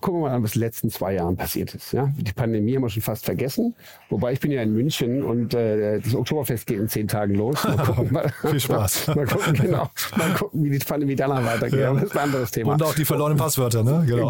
Gucken 0.00 0.20
wir 0.20 0.28
mal 0.28 0.34
an, 0.34 0.42
was 0.42 0.54
in 0.54 0.60
den 0.60 0.66
letzten 0.66 0.90
zwei 0.90 1.14
Jahren 1.14 1.36
passiert 1.36 1.74
ist. 1.74 1.92
Ja? 1.92 2.12
Die 2.16 2.32
Pandemie 2.32 2.76
haben 2.76 2.82
wir 2.82 2.88
schon 2.88 3.02
fast 3.02 3.24
vergessen. 3.24 3.74
Wobei 4.10 4.32
ich 4.32 4.40
bin 4.40 4.52
ja 4.52 4.62
in 4.62 4.72
München 4.72 5.22
und 5.22 5.54
äh, 5.54 6.00
das 6.00 6.14
Oktoberfest 6.14 6.66
geht 6.66 6.78
in 6.78 6.88
zehn 6.88 7.08
Tagen 7.08 7.34
los. 7.34 7.62
Mal 7.64 7.76
gucken, 7.84 8.12
mal, 8.12 8.32
Viel 8.42 8.60
Spaß. 8.60 9.08
Mal, 9.08 9.16
mal, 9.16 9.26
gucken, 9.26 9.54
genau. 9.54 9.90
Mal 10.16 10.34
gucken, 10.34 10.64
wie 10.64 10.70
die 10.70 10.84
Pandemie 10.84 11.16
danach 11.16 11.44
weitergeht. 11.44 11.80
Ja. 11.80 11.92
Das 11.92 12.04
ist 12.04 12.12
ein 12.12 12.18
anderes 12.18 12.50
Thema. 12.50 12.74
Und 12.74 12.82
auch 12.82 12.94
die 12.94 13.04
verlorenen 13.04 13.38
Passwörter, 13.38 13.82
ne? 13.82 14.04
Genau, 14.06 14.28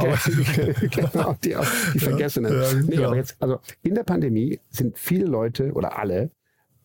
genau 0.91 1.37
die, 1.45 1.57
auch, 1.57 1.67
die 1.95 1.99
vergessenen. 1.99 2.53
Ja, 2.53 2.73
nee, 2.75 2.97
genau. 2.97 3.09
aber 3.09 3.17
jetzt, 3.17 3.37
also 3.41 3.59
in 3.83 3.95
der 3.95 4.05
Pandemie 4.05 4.59
sind 4.71 4.97
viele 4.99 5.27
Leute 5.27 5.73
oder 5.73 5.99
alle 5.99 6.31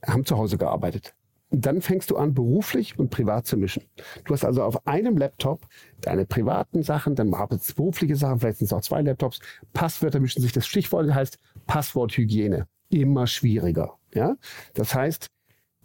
haben 0.05 0.25
zu 0.25 0.37
Hause 0.37 0.57
gearbeitet. 0.57 1.13
Dann 1.49 1.81
fängst 1.81 2.11
du 2.11 2.17
an, 2.17 2.33
beruflich 2.33 2.99
und 2.99 3.09
privat 3.09 3.45
zu 3.45 3.55
mischen. 3.55 3.83
Du 4.25 4.33
hast 4.33 4.43
also 4.43 4.63
auf 4.63 4.85
einem 4.85 5.17
Laptop 5.17 5.65
deine 6.01 6.25
privaten 6.25 6.83
Sachen, 6.83 7.15
dann 7.15 7.33
arbeitest 7.33 7.75
berufliche 7.75 8.17
Sachen, 8.17 8.39
vielleicht 8.39 8.57
sind 8.57 8.65
es 8.65 8.73
auch 8.73 8.81
zwei 8.81 9.01
Laptops. 9.01 9.39
Passwörter 9.73 10.19
mischen 10.19 10.41
sich. 10.41 10.51
Das 10.51 10.67
Stichwort 10.67 11.13
heißt 11.13 11.37
Passworthygiene. 11.65 12.67
Immer 12.89 13.27
schwieriger. 13.27 13.97
Ja? 14.13 14.35
Das 14.73 14.93
heißt, 14.93 15.27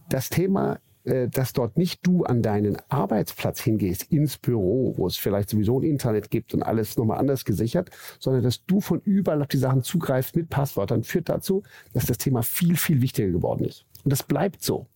das 0.09 0.31
Thema, 0.31 0.81
äh, 1.05 1.29
dass 1.29 1.53
dort 1.53 1.77
nicht 1.77 2.05
du 2.07 2.25
an 2.25 2.43
deinen 2.43 2.77
Arbeitsplatz 2.89 3.61
hingehst, 3.61 4.11
ins 4.13 4.39
Büro, 4.39 4.95
wo 4.97 5.07
es 5.07 5.17
vielleicht 5.17 5.51
sowieso 5.51 5.79
ein 5.81 5.85
Internet 5.85 6.31
gibt 6.31 6.55
und 6.55 6.63
alles 6.63 6.97
nochmal 6.97 7.19
anders 7.19 7.45
gesichert, 7.45 7.91
sondern 8.19 8.43
dass 8.43 8.65
du 8.65 8.81
von 8.81 9.01
überall 9.01 9.43
auf 9.43 9.49
die 9.49 9.59
Sachen 9.59 9.83
zugreifst 9.83 10.35
mit 10.35 10.49
Passwörtern, 10.49 11.05
führt 11.05 11.29
dazu, 11.29 11.63
dass 11.93 12.07
das 12.07 12.19
Thema 12.19 12.43
viel, 12.43 12.77
viel 12.77 13.01
wichtiger 13.01 13.31
geworden 13.31 13.65
ist. 13.65 13.85
Und 14.05 14.11
das 14.11 14.23
bleibt 14.25 14.63
so 14.63 14.87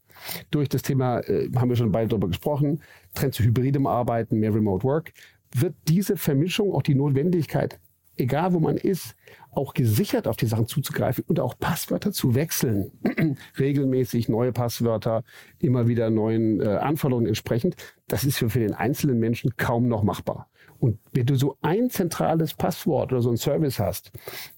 durch 0.50 0.68
das 0.68 0.82
Thema, 0.82 1.20
äh, 1.20 1.50
haben 1.56 1.68
wir 1.68 1.76
schon 1.76 1.92
beide 1.92 2.08
darüber 2.08 2.28
gesprochen, 2.28 2.82
Trend 3.14 3.34
zu 3.34 3.42
hybridem 3.42 3.86
Arbeiten, 3.86 4.38
mehr 4.38 4.54
Remote 4.54 4.84
Work, 4.84 5.12
wird 5.54 5.74
diese 5.88 6.16
Vermischung, 6.16 6.72
auch 6.72 6.82
die 6.82 6.94
Notwendigkeit 6.94 7.78
egal 8.16 8.52
wo 8.52 8.60
man 8.60 8.76
ist, 8.76 9.14
auch 9.50 9.72
gesichert 9.72 10.28
auf 10.28 10.36
die 10.36 10.46
Sachen 10.46 10.66
zuzugreifen 10.66 11.24
und 11.28 11.40
auch 11.40 11.58
Passwörter 11.58 12.12
zu 12.12 12.34
wechseln. 12.34 12.92
Regelmäßig 13.58 14.28
neue 14.28 14.52
Passwörter, 14.52 15.22
immer 15.58 15.88
wieder 15.88 16.10
neuen 16.10 16.60
äh, 16.60 16.66
Anforderungen 16.66 17.26
entsprechend. 17.26 17.76
Das 18.08 18.24
ist 18.24 18.38
für, 18.38 18.50
für 18.50 18.58
den 18.58 18.74
einzelnen 18.74 19.18
Menschen 19.18 19.56
kaum 19.56 19.88
noch 19.88 20.02
machbar. 20.02 20.48
Und 20.78 20.98
wenn 21.12 21.24
du 21.24 21.36
so 21.36 21.56
ein 21.62 21.88
zentrales 21.88 22.52
Passwort 22.52 23.12
oder 23.12 23.22
so 23.22 23.30
ein 23.30 23.38
Service 23.38 23.78
hast, 23.78 24.12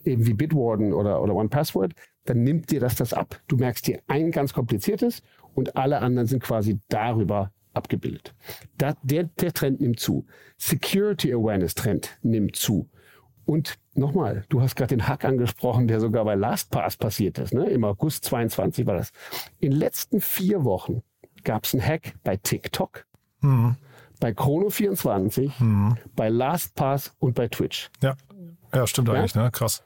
eben 0.05 0.27
wie 0.27 0.35
Bitwarden 0.35 0.93
oder, 0.93 1.23
oder 1.23 1.35
OnePassword, 1.35 1.93
dann 2.25 2.43
nimmt 2.43 2.73
dir 2.73 2.81
das 2.81 2.97
das 2.97 3.12
ab. 3.12 3.41
Du 3.47 3.57
merkst 3.57 3.87
dir 3.87 4.00
ein 4.09 4.33
ganz 4.33 4.53
kompliziertes 4.53 5.23
und 5.59 5.77
alle 5.77 5.99
anderen 6.03 6.29
sind 6.29 6.41
quasi 6.41 6.79
darüber 6.88 7.50
abgebildet. 7.75 8.33
Da, 8.77 8.95
der, 9.03 9.25
der 9.25 9.53
Trend 9.53 9.81
nimmt 9.81 9.99
zu. 9.99 10.25
Security 10.57 11.35
Awareness 11.35 11.75
Trend 11.75 12.17
nimmt 12.23 12.55
zu. 12.55 12.88
Und 13.45 13.75
nochmal, 13.95 14.45
du 14.50 14.61
hast 14.61 14.77
gerade 14.77 14.95
den 14.95 15.09
Hack 15.09 15.25
angesprochen, 15.25 15.88
der 15.88 15.99
sogar 15.99 16.25
bei 16.25 16.37
LastPass 16.37 16.97
passiert 16.97 17.38
ist. 17.38 17.55
Ne? 17.55 17.69
Im 17.71 17.83
August 17.83 18.25
22 18.27 18.87
war 18.87 18.95
das. 18.95 19.11
In 19.59 19.73
den 19.73 19.81
letzten 19.81 20.21
vier 20.21 20.65
Wochen 20.65 21.03
gab 21.43 21.65
es 21.65 21.75
einen 21.75 21.85
Hack 21.85 22.15
bei 22.23 22.37
TikTok, 22.37 23.05
mhm. 23.41 23.75
bei 24.21 24.31
Chrono24, 24.31 25.61
mhm. 25.61 25.97
bei 26.15 26.29
LastPass 26.29 27.17
und 27.19 27.35
bei 27.35 27.49
Twitch. 27.49 27.91
Ja, 28.00 28.15
ja 28.73 28.87
stimmt 28.87 29.09
ja? 29.09 29.15
eigentlich, 29.15 29.35
ne? 29.35 29.50
krass. 29.50 29.83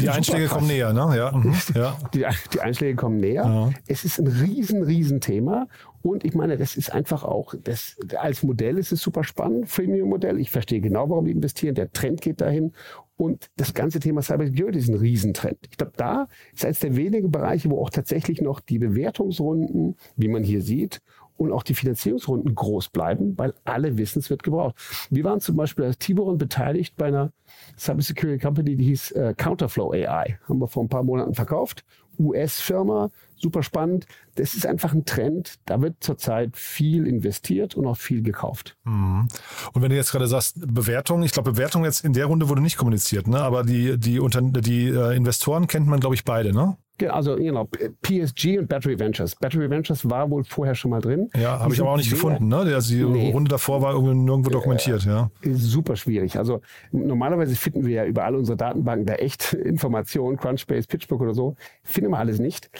Die 0.00 0.08
Einschläge 0.08 0.46
kommen 0.46 0.66
näher, 0.66 0.92
ne? 0.92 1.14
Ja. 1.16 1.32
Mhm. 1.32 1.54
ja. 1.74 1.96
Die, 2.14 2.24
die, 2.52 2.60
Einschläge 2.60 2.96
kommen 2.96 3.18
näher. 3.18 3.44
Ja. 3.44 3.70
Es 3.86 4.04
ist 4.04 4.18
ein 4.18 4.26
riesen, 4.26 4.82
riesen 4.82 5.20
Thema. 5.20 5.68
Und 6.02 6.24
ich 6.24 6.34
meine, 6.34 6.56
das 6.56 6.76
ist 6.76 6.92
einfach 6.92 7.24
auch, 7.24 7.54
das, 7.62 7.96
als 8.16 8.42
Modell 8.42 8.78
ist 8.78 8.92
es 8.92 9.00
super 9.00 9.24
spannend, 9.24 9.68
Freemium-Modell. 9.68 10.38
Ich 10.38 10.50
verstehe 10.50 10.80
genau, 10.80 11.08
warum 11.08 11.24
die 11.24 11.32
investieren. 11.32 11.74
Der 11.74 11.92
Trend 11.92 12.20
geht 12.20 12.40
dahin. 12.40 12.72
Und 13.16 13.50
das 13.56 13.74
ganze 13.74 14.00
Thema 14.00 14.22
Cybersecurity 14.22 14.78
ist 14.78 14.88
ein 14.88 14.96
Riesentrend. 14.96 15.58
Ich 15.70 15.76
glaube, 15.76 15.92
da 15.96 16.28
ist 16.52 16.64
eines 16.64 16.80
der 16.80 16.96
wenigen 16.96 17.30
Bereiche, 17.30 17.70
wo 17.70 17.80
auch 17.80 17.90
tatsächlich 17.90 18.40
noch 18.40 18.60
die 18.60 18.78
Bewertungsrunden, 18.78 19.96
wie 20.16 20.28
man 20.28 20.42
hier 20.42 20.62
sieht, 20.62 21.00
und 21.36 21.52
auch 21.52 21.62
die 21.62 21.74
Finanzierungsrunden 21.74 22.54
groß 22.54 22.90
bleiben, 22.90 23.36
weil 23.36 23.54
alle 23.64 23.96
wissen, 23.96 24.20
es 24.20 24.30
wird 24.30 24.42
gebraucht. 24.42 24.76
Wir 25.10 25.24
waren 25.24 25.40
zum 25.40 25.56
Beispiel 25.56 25.84
als 25.84 25.98
Tiburon 25.98 26.38
beteiligt 26.38 26.96
bei 26.96 27.06
einer 27.06 27.32
Cybersecurity 27.78 28.38
Company, 28.38 28.76
die 28.76 28.84
hieß 28.84 29.12
äh, 29.12 29.34
Counterflow 29.36 29.92
AI. 29.92 30.38
Haben 30.48 30.60
wir 30.60 30.68
vor 30.68 30.84
ein 30.84 30.88
paar 30.88 31.02
Monaten 31.02 31.34
verkauft. 31.34 31.84
US-Firma, 32.18 33.10
super 33.36 33.62
spannend. 33.62 34.06
Das 34.36 34.54
ist 34.54 34.66
einfach 34.66 34.92
ein 34.92 35.04
Trend. 35.04 35.54
Da 35.66 35.80
wird 35.80 35.96
zurzeit 36.00 36.56
viel 36.56 37.06
investiert 37.06 37.74
und 37.74 37.86
auch 37.86 37.96
viel 37.96 38.22
gekauft. 38.22 38.76
Mhm. 38.84 39.28
Und 39.72 39.82
wenn 39.82 39.90
du 39.90 39.96
jetzt 39.96 40.12
gerade 40.12 40.26
sagst, 40.26 40.56
Bewertung, 40.66 41.22
ich 41.22 41.32
glaube, 41.32 41.52
Bewertung 41.52 41.84
jetzt 41.84 42.04
in 42.04 42.12
der 42.12 42.26
Runde 42.26 42.48
wurde 42.48 42.62
nicht 42.62 42.76
kommuniziert, 42.76 43.26
ne? 43.26 43.40
aber 43.40 43.64
die, 43.64 43.98
die, 43.98 44.20
unter, 44.20 44.40
die 44.40 44.88
äh, 44.88 45.16
Investoren 45.16 45.66
kennt 45.66 45.86
man, 45.86 46.00
glaube 46.00 46.14
ich, 46.14 46.24
beide, 46.24 46.52
ne? 46.52 46.76
Also, 47.08 47.34
genau, 47.34 47.68
PSG 48.02 48.58
und 48.58 48.68
Battery 48.68 48.98
Ventures. 48.98 49.34
Battery 49.34 49.68
Ventures 49.68 50.08
war 50.08 50.30
wohl 50.30 50.44
vorher 50.44 50.76
schon 50.76 50.92
mal 50.92 51.00
drin. 51.00 51.28
Ja, 51.34 51.58
habe 51.58 51.74
ich 51.74 51.80
aber 51.80 51.90
auch 51.90 51.96
nicht 51.96 52.10
gefunden. 52.10 52.46
Ne? 52.46 52.58
Also 52.58 52.94
die 52.94 53.02
nee. 53.02 53.32
Runde 53.32 53.48
davor 53.48 53.82
war 53.82 54.00
nirgendwo 54.00 54.50
dokumentiert. 54.50 55.04
Ja. 55.04 55.30
Super 55.42 55.96
schwierig. 55.96 56.38
Also 56.38 56.60
normalerweise 56.92 57.56
finden 57.56 57.84
wir 57.84 57.94
ja 57.94 58.04
über 58.04 58.24
alle 58.24 58.38
unsere 58.38 58.56
Datenbanken 58.56 59.06
da 59.06 59.14
echt 59.14 59.52
Informationen, 59.64 60.36
Crunchbase, 60.36 60.86
PitchBook 60.86 61.20
oder 61.20 61.34
so. 61.34 61.56
Finden 61.82 62.12
wir 62.12 62.18
alles 62.18 62.38
nicht. 62.38 62.70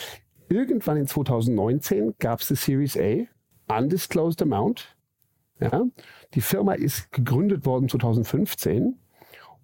Irgendwann 0.49 0.99
in 0.99 1.07
2019 1.07 2.15
gab 2.19 2.41
es 2.41 2.49
die 2.49 2.55
Series 2.55 2.97
A, 2.97 3.27
Undisclosed 3.77 4.43
Amount. 4.43 4.97
Ja. 5.61 5.85
Die 6.35 6.41
Firma 6.41 6.75
ist 6.75 7.13
gegründet 7.13 7.65
worden 7.65 7.89
2015. 7.89 8.99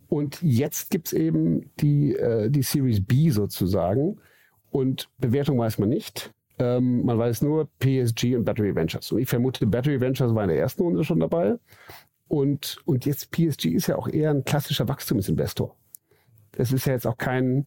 Und 0.08 0.42
jetzt 0.42 0.90
gibt's 0.90 1.12
eben 1.12 1.70
die, 1.80 2.16
äh, 2.16 2.50
die 2.50 2.62
Series 2.62 3.04
B 3.04 3.30
sozusagen. 3.30 4.18
Und 4.70 5.08
Bewertung 5.18 5.58
weiß 5.58 5.78
man 5.78 5.88
nicht. 5.88 6.32
Ähm, 6.58 7.04
man 7.04 7.18
weiß 7.18 7.42
nur 7.42 7.68
PSG 7.78 8.37
und 8.37 8.44
Battery 8.44 8.75
Ventures. 8.75 9.12
Und 9.12 9.20
ich 9.20 9.28
vermute, 9.28 9.66
Battery 9.66 10.00
Ventures 10.00 10.34
war 10.34 10.42
in 10.44 10.50
der 10.50 10.58
ersten 10.58 10.82
Runde 10.82 11.04
schon 11.04 11.20
dabei. 11.20 11.56
Und, 12.28 12.78
und 12.84 13.06
jetzt 13.06 13.30
PSG 13.30 13.66
ist 13.66 13.87
ja 13.87 13.96
auch 13.96 14.08
eher 14.08 14.30
ein 14.30 14.44
klassischer 14.44 14.87
Wachstumsinvestor. 14.87 15.75
Das 16.52 16.72
ist 16.72 16.87
ja 16.87 16.92
jetzt 16.92 17.06
auch 17.06 17.16
kein, 17.16 17.66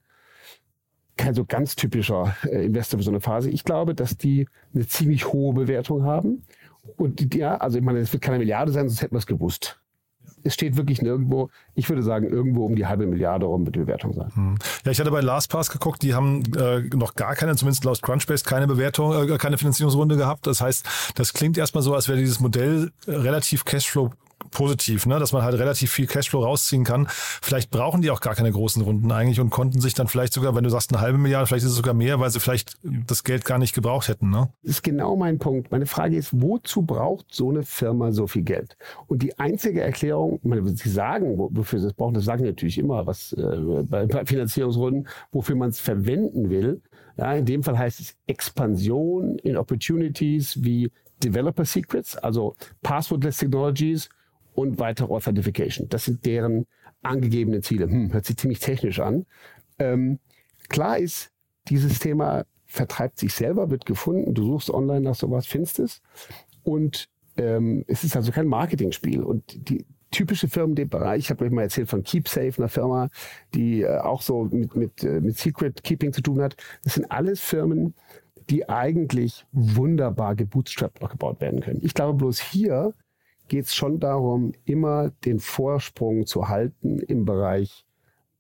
kein 1.18 1.34
so 1.34 1.46
ganz 1.46 1.76
typischer 1.76 2.36
äh, 2.44 2.66
Investor 2.66 3.00
für 3.00 3.04
so 3.04 3.12
eine 3.12 3.22
Phase. 3.22 3.50
Ich 3.50 3.64
glaube, 3.64 3.96
dass 3.96 4.18
die 4.18 4.48
eine 4.74 4.88
ziemlich 4.88 5.32
hohe 5.32 5.54
Bewertung 5.54 6.04
haben. 6.04 6.44
Und 6.98 7.20
die, 7.20 7.38
ja, 7.38 7.58
also 7.58 7.78
ich 7.78 7.84
meine, 7.84 8.00
es 8.00 8.12
wird 8.12 8.24
keine 8.24 8.40
Milliarde 8.40 8.72
sein, 8.72 8.90
sonst 8.90 9.02
hätten 9.02 9.16
wir 9.16 9.20
es 9.20 9.28
gewusst 9.28 9.80
es 10.44 10.54
steht 10.54 10.76
wirklich 10.76 11.02
nirgendwo, 11.02 11.50
ich 11.74 11.90
würde 11.90 12.04
sagen, 12.04 12.28
irgendwo 12.28 12.66
um 12.66 12.76
die 12.76 12.86
halbe 12.86 13.06
Milliarde 13.06 13.46
rum 13.46 13.64
mit 13.64 13.74
Bewertung 13.74 14.14
sein. 14.14 14.32
Hm. 14.36 14.56
Ja, 14.86 14.92
ich 14.92 15.00
hatte 15.00 15.12
bei 15.12 15.22
LastPass 15.22 15.72
geguckt, 15.72 16.02
die 16.04 16.14
haben 16.14 16.44
äh, 16.56 16.82
noch 16.96 17.16
gar 17.16 17.36
keine, 17.36 17.56
zumindest 17.56 17.84
laut 17.86 18.02
Crunchbase, 18.02 18.44
keine 18.44 18.68
Bewertung, 18.68 19.30
äh, 19.30 19.38
keine 19.38 19.58
Finanzierungsrunde 19.58 20.18
gehabt. 20.18 20.46
Das 20.48 20.62
heißt, 20.62 20.86
das 21.16 21.34
klingt 21.34 21.58
erstmal 21.58 21.84
so, 21.84 21.96
als 21.96 22.08
wäre 22.08 22.18
dieses 22.18 22.40
Modell 22.40 22.92
relativ 23.08 23.66
Cashflow 23.66 24.12
positiv, 24.54 25.06
ne? 25.06 25.20
dass 25.20 25.34
man 25.34 25.44
halt 25.44 25.56
relativ 25.56 25.92
viel 25.92 26.08
Cashflow 26.08 26.44
rausziehen 26.44 26.84
kann. 26.84 27.08
Vielleicht 27.10 27.72
brauchen 27.72 28.02
die 28.02 28.12
auch 28.12 28.22
gar 28.22 28.36
keine 28.36 28.52
großen 28.52 28.82
Runden 28.82 29.12
eigentlich 29.12 29.40
und 29.40 29.50
konnten 29.50 29.82
sich 29.82 29.94
dann 29.94 30.08
vielleicht 30.08 30.34
sogar, 30.34 30.56
wenn 30.56 30.64
du 30.64 30.70
sagst 30.70 30.94
eine 30.94 31.02
halbe 31.02 31.18
Milliarde, 31.18 31.48
vielleicht 31.48 31.66
ist 31.66 31.72
es 31.72 31.78
sogar 31.78 31.94
mehr, 31.94 32.20
weil 32.20 32.30
sie 32.30 32.40
vielleicht 32.40 32.78
das 32.84 33.24
Geld 33.24 33.46
gar 33.46 33.58
nicht 33.58 33.74
gebraucht 33.74 34.08
hätten. 34.08 34.30
Ne? 34.30 34.50
Das 34.64 34.72
ist 34.72 34.84
genau 34.84 35.16
mein 35.16 35.40
Punkt. 35.40 35.72
Meine 35.72 35.86
Frage 35.86 36.16
ist, 36.16 36.30
wozu 36.34 36.84
braucht 36.84 37.28
so 37.32 37.50
eine 37.50 37.64
Firma 37.64 38.12
so 38.12 38.28
viel 38.28 38.44
Geld? 38.44 38.78
Und 39.08 39.24
die 39.24 39.38
einzige 39.40 39.82
Erklärung, 39.82 40.40
meine, 40.44 40.68
sie 40.68 40.90
sagen, 40.90 41.38
wofür 41.38 41.80
sie 41.80 41.88
es 41.88 41.94
brauchen, 41.94 42.14
das 42.14 42.26
sagen 42.26 42.46
natürlich 42.46 42.78
immer, 42.78 43.06
was 43.06 43.34
äh, 43.34 43.84
bei, 43.84 44.06
bei 44.06 44.26
Finanzierungsrunden, 44.26 45.08
wofür 45.32 45.56
man 45.56 45.70
es 45.70 45.80
verwenden 45.80 46.50
will. 46.50 46.82
Ja, 47.18 47.34
in 47.34 47.46
dem 47.46 47.64
Fall 47.64 47.78
heißt 47.78 48.00
es 48.00 48.16
Expansion 48.26 49.38
in 49.40 49.58
Opportunities 49.58 50.64
wie 50.64 50.92
Developer 51.24 51.66
Secrets, 51.66 52.18
also 52.18 52.56
Passwordless 52.82 53.38
Technologies 53.38 54.10
und 54.54 54.80
weitere 54.80 55.12
Authentification. 55.12 55.90
Das 55.90 56.06
sind 56.06 56.26
deren 56.26 56.66
angegebenen 57.02 57.64
Ziele. 57.64 57.86
Hm, 57.86 58.14
hört 58.14 58.26
sich 58.26 58.38
ziemlich 58.38 58.60
technisch 58.60 59.00
an. 59.00 59.26
Ähm, 59.80 60.20
klar 60.70 60.98
ist, 60.98 61.32
dieses 61.68 62.00
Thema 62.00 62.46
vertreibt 62.66 63.20
sich 63.20 63.34
selber, 63.34 63.70
wird 63.70 63.86
gefunden. 63.86 64.34
Du 64.34 64.44
suchst 64.44 64.70
online 64.70 65.02
nach 65.02 65.16
sowas, 65.16 65.46
findest 65.46 65.80
es. 65.80 66.02
Und 66.64 67.10
ähm, 67.38 67.84
es 67.88 68.04
ist 68.04 68.16
also 68.16 68.32
kein 68.32 68.48
Marketingspiel. 68.48 69.22
Und 69.22 69.70
die 69.70 69.86
typische 70.12 70.48
Firmen 70.48 70.72
in 70.72 70.76
dem 70.76 70.90
Bereich, 70.90 71.20
ich 71.20 71.30
habe 71.30 71.44
euch 71.46 71.52
mal 71.52 71.64
erzählt 71.64 71.90
von 71.90 72.04
KeepSafe, 72.04 72.54
einer 72.58 72.70
Firma, 72.70 73.10
die 73.54 73.82
äh, 73.82 73.98
auch 73.98 74.22
so 74.22 74.46
mit, 74.46 74.76
mit, 74.76 75.04
äh, 75.04 75.20
mit 75.20 75.38
Secret 75.38 75.84
Keeping 75.84 76.14
zu 76.14 76.22
tun 76.22 76.42
hat. 76.42 76.56
Das 76.84 76.94
sind 76.96 77.12
alles 77.12 77.42
Firmen, 77.42 77.94
die 78.50 78.70
eigentlich 78.70 79.46
wunderbar 79.52 80.36
gebootstrapped 80.36 81.00
gebaut 81.00 81.42
werden 81.42 81.62
können. 81.62 81.80
Ich 81.84 81.94
glaube 81.94 82.18
bloß 82.18 82.40
hier 82.40 82.94
geht 83.48 83.66
es 83.66 83.76
schon 83.76 84.00
darum, 84.00 84.54
immer 84.66 85.12
den 85.26 85.40
Vorsprung 85.40 86.26
zu 86.26 86.48
halten 86.48 87.00
im 87.00 87.26
Bereich 87.26 87.86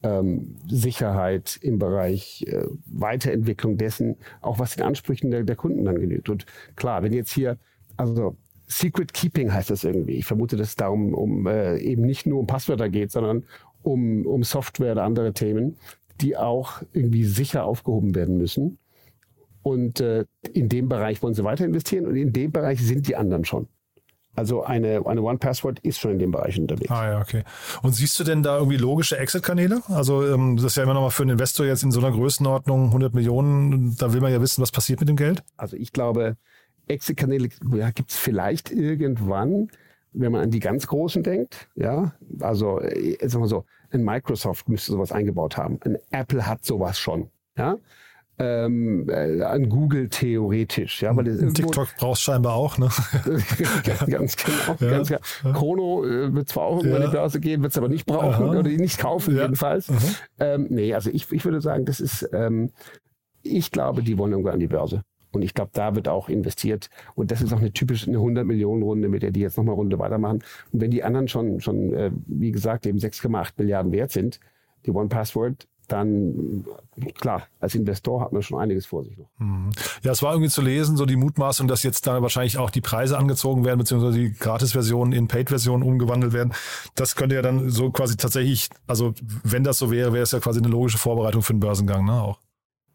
ähm, 0.03 0.55
Sicherheit, 0.67 1.57
im 1.61 1.79
Bereich 1.79 2.45
äh, 2.47 2.65
Weiterentwicklung 2.85 3.77
dessen, 3.77 4.17
auch 4.41 4.59
was 4.59 4.75
den 4.75 4.83
Ansprüchen 4.83 5.31
der, 5.31 5.43
der 5.43 5.55
Kunden 5.55 5.85
dann 5.85 5.99
genügt. 5.99 6.29
Und 6.29 6.45
klar, 6.75 7.03
wenn 7.03 7.13
jetzt 7.13 7.31
hier, 7.31 7.57
also 7.95 8.35
Secret 8.67 9.13
Keeping 9.13 9.53
heißt 9.53 9.69
das 9.69 9.83
irgendwie. 9.83 10.13
Ich 10.13 10.25
vermute, 10.25 10.57
dass 10.57 10.69
es 10.69 10.75
darum 10.75 11.13
um, 11.13 11.47
äh, 11.47 11.77
eben 11.77 12.03
nicht 12.03 12.25
nur 12.25 12.39
um 12.39 12.47
Passwörter 12.47 12.89
geht, 12.89 13.11
sondern 13.11 13.45
um, 13.81 14.25
um 14.25 14.43
Software 14.43 14.93
oder 14.93 15.03
andere 15.03 15.33
Themen, 15.33 15.77
die 16.21 16.37
auch 16.37 16.81
irgendwie 16.93 17.25
sicher 17.25 17.65
aufgehoben 17.65 18.15
werden 18.15 18.37
müssen. 18.37 18.77
Und 19.61 20.01
äh, 20.01 20.25
in 20.51 20.69
dem 20.69 20.89
Bereich 20.89 21.21
wollen 21.23 21.33
sie 21.33 21.43
weiter 21.43 21.65
investieren 21.65 22.05
und 22.05 22.15
in 22.15 22.33
dem 22.33 22.51
Bereich 22.51 22.81
sind 22.81 23.07
die 23.07 23.15
anderen 23.15 23.45
schon. 23.45 23.67
Also 24.35 24.63
eine, 24.63 25.05
eine 25.05 25.21
One-Password 25.21 25.79
ist 25.79 25.99
schon 25.99 26.11
in 26.11 26.19
dem 26.19 26.31
Bereich 26.31 26.59
unterwegs. 26.59 26.89
Ah 26.89 27.11
ja, 27.11 27.21
okay. 27.21 27.43
Und 27.83 27.93
siehst 27.93 28.19
du 28.19 28.23
denn 28.23 28.41
da 28.41 28.57
irgendwie 28.57 28.77
logische 28.77 29.17
Exit-Kanäle? 29.17 29.81
Also 29.89 30.25
ähm, 30.25 30.55
das 30.55 30.65
ist 30.65 30.77
ja 30.77 30.83
immer 30.83 30.95
noch 30.95 31.01
mal 31.01 31.11
für 31.11 31.23
einen 31.23 31.31
Investor 31.31 31.65
jetzt 31.65 31.83
in 31.83 31.91
so 31.91 31.99
einer 31.99 32.11
Größenordnung 32.11 32.85
100 32.87 33.13
Millionen, 33.13 33.95
da 33.97 34.11
will 34.13 34.21
man 34.21 34.31
ja 34.31 34.41
wissen, 34.41 34.61
was 34.61 34.71
passiert 34.71 34.99
mit 34.99 35.09
dem 35.09 35.17
Geld. 35.17 35.43
Also 35.55 35.77
ich 35.77 35.93
glaube, 35.93 36.35
Exit-Kanäle 36.87 37.49
ja, 37.75 37.91
gibt 37.91 38.09
es 38.09 38.17
vielleicht 38.17 38.71
irgendwann, 38.71 39.69
wenn 40.13 40.31
man 40.31 40.41
an 40.41 40.51
die 40.51 40.59
ganz 40.59 40.87
Großen 40.87 41.21
denkt. 41.21 41.67
Ja, 41.75 42.13
also 42.39 42.79
äh, 42.81 43.17
sagen 43.27 43.43
wir 43.43 43.47
so, 43.47 43.65
ein 43.91 44.03
Microsoft 44.03 44.67
müsste 44.67 44.93
sowas 44.93 45.11
eingebaut 45.11 45.57
haben. 45.57 45.79
Ein 45.85 45.97
Apple 46.09 46.47
hat 46.47 46.65
sowas 46.65 46.97
schon. 46.99 47.29
Ja, 47.55 47.77
ähm, 48.39 49.07
äh, 49.09 49.41
an 49.43 49.69
Google 49.69 50.09
theoretisch. 50.09 51.01
Ja, 51.01 51.15
weil 51.15 51.53
TikTok 51.53 51.87
brauchst 51.97 52.23
scheinbar 52.23 52.55
auch, 52.55 52.77
ne? 52.77 52.89
ganz 54.07 54.35
genau. 54.35 54.75
Ja. 54.79 54.89
Ganz 54.89 55.09
genau. 55.09 55.53
Chrono 55.53 56.05
äh, 56.05 56.33
wird 56.33 56.49
zwar 56.49 56.63
auch 56.63 56.77
irgendwann 56.77 57.01
ja. 57.01 57.07
die 57.07 57.13
Börse 57.13 57.39
gehen, 57.39 57.61
wird 57.61 57.71
es 57.71 57.77
aber 57.77 57.89
nicht 57.89 58.05
brauchen 58.05 58.45
Aha. 58.45 58.49
oder 58.49 58.63
nicht 58.63 58.97
kaufen 58.97 59.35
ja. 59.35 59.43
jedenfalls. 59.43 59.91
Ähm, 60.39 60.67
nee, 60.69 60.93
also 60.93 61.09
ich, 61.11 61.31
ich 61.31 61.45
würde 61.45 61.61
sagen, 61.61 61.85
das 61.85 61.99
ist, 61.99 62.27
ähm, 62.33 62.71
ich 63.43 63.71
glaube, 63.71 64.01
die 64.01 64.17
wollen 64.17 64.31
irgendwann 64.31 64.55
an 64.55 64.59
die 64.59 64.67
Börse. 64.67 65.03
Und 65.31 65.41
ich 65.41 65.53
glaube, 65.53 65.71
da 65.73 65.95
wird 65.95 66.07
auch 66.07 66.29
investiert. 66.29 66.89
Und 67.15 67.31
das 67.31 67.41
ist 67.41 67.53
auch 67.53 67.59
eine 67.59 67.71
typische 67.71 68.07
eine 68.07 68.17
100 68.17 68.45
Millionen 68.45 68.83
Runde, 68.83 69.09
mit 69.09 69.23
der 69.23 69.31
die 69.31 69.41
jetzt 69.41 69.57
nochmal 69.57 69.75
Runde 69.75 69.97
weitermachen. 69.99 70.43
Und 70.71 70.81
wenn 70.81 70.91
die 70.91 71.03
anderen 71.03 71.27
schon, 71.27 71.59
schon 71.59 71.93
äh, 71.93 72.11
wie 72.27 72.51
gesagt, 72.51 72.85
eben 72.85 72.99
6,8 72.99 73.53
Milliarden 73.57 73.91
wert 73.91 74.11
sind, 74.11 74.39
die 74.85 74.91
One 74.91 75.09
Password, 75.09 75.67
dann 75.87 76.65
klar, 77.15 77.43
als 77.59 77.75
Investor 77.75 78.21
hat 78.21 78.33
man 78.33 78.41
schon 78.41 78.59
einiges 78.59 78.85
vor 78.85 79.03
sich 79.03 79.17
noch. 79.17 79.29
Mhm. 79.37 79.71
Ja, 80.01 80.11
es 80.11 80.21
war 80.21 80.33
irgendwie 80.33 80.49
zu 80.49 80.61
lesen, 80.61 80.97
so 80.97 81.05
die 81.05 81.15
Mutmaßung, 81.15 81.67
dass 81.67 81.83
jetzt 81.83 82.07
da 82.07 82.21
wahrscheinlich 82.21 82.57
auch 82.57 82.69
die 82.69 82.81
Preise 82.81 83.17
angezogen 83.17 83.65
werden, 83.65 83.79
beziehungsweise 83.79 84.17
die 84.17 84.33
Gratis-Versionen 84.33 85.11
in 85.11 85.27
Paid-Versionen 85.27 85.83
umgewandelt 85.83 86.33
werden. 86.33 86.53
Das 86.95 87.15
könnte 87.15 87.35
ja 87.35 87.41
dann 87.41 87.69
so 87.69 87.91
quasi 87.91 88.17
tatsächlich, 88.17 88.69
also 88.87 89.13
wenn 89.43 89.63
das 89.63 89.77
so 89.77 89.91
wäre, 89.91 90.13
wäre 90.13 90.23
es 90.23 90.31
ja 90.31 90.39
quasi 90.39 90.59
eine 90.59 90.69
logische 90.69 90.97
Vorbereitung 90.97 91.41
für 91.41 91.53
den 91.53 91.59
Börsengang, 91.59 92.05
ne, 92.05 92.21
auch. 92.21 92.39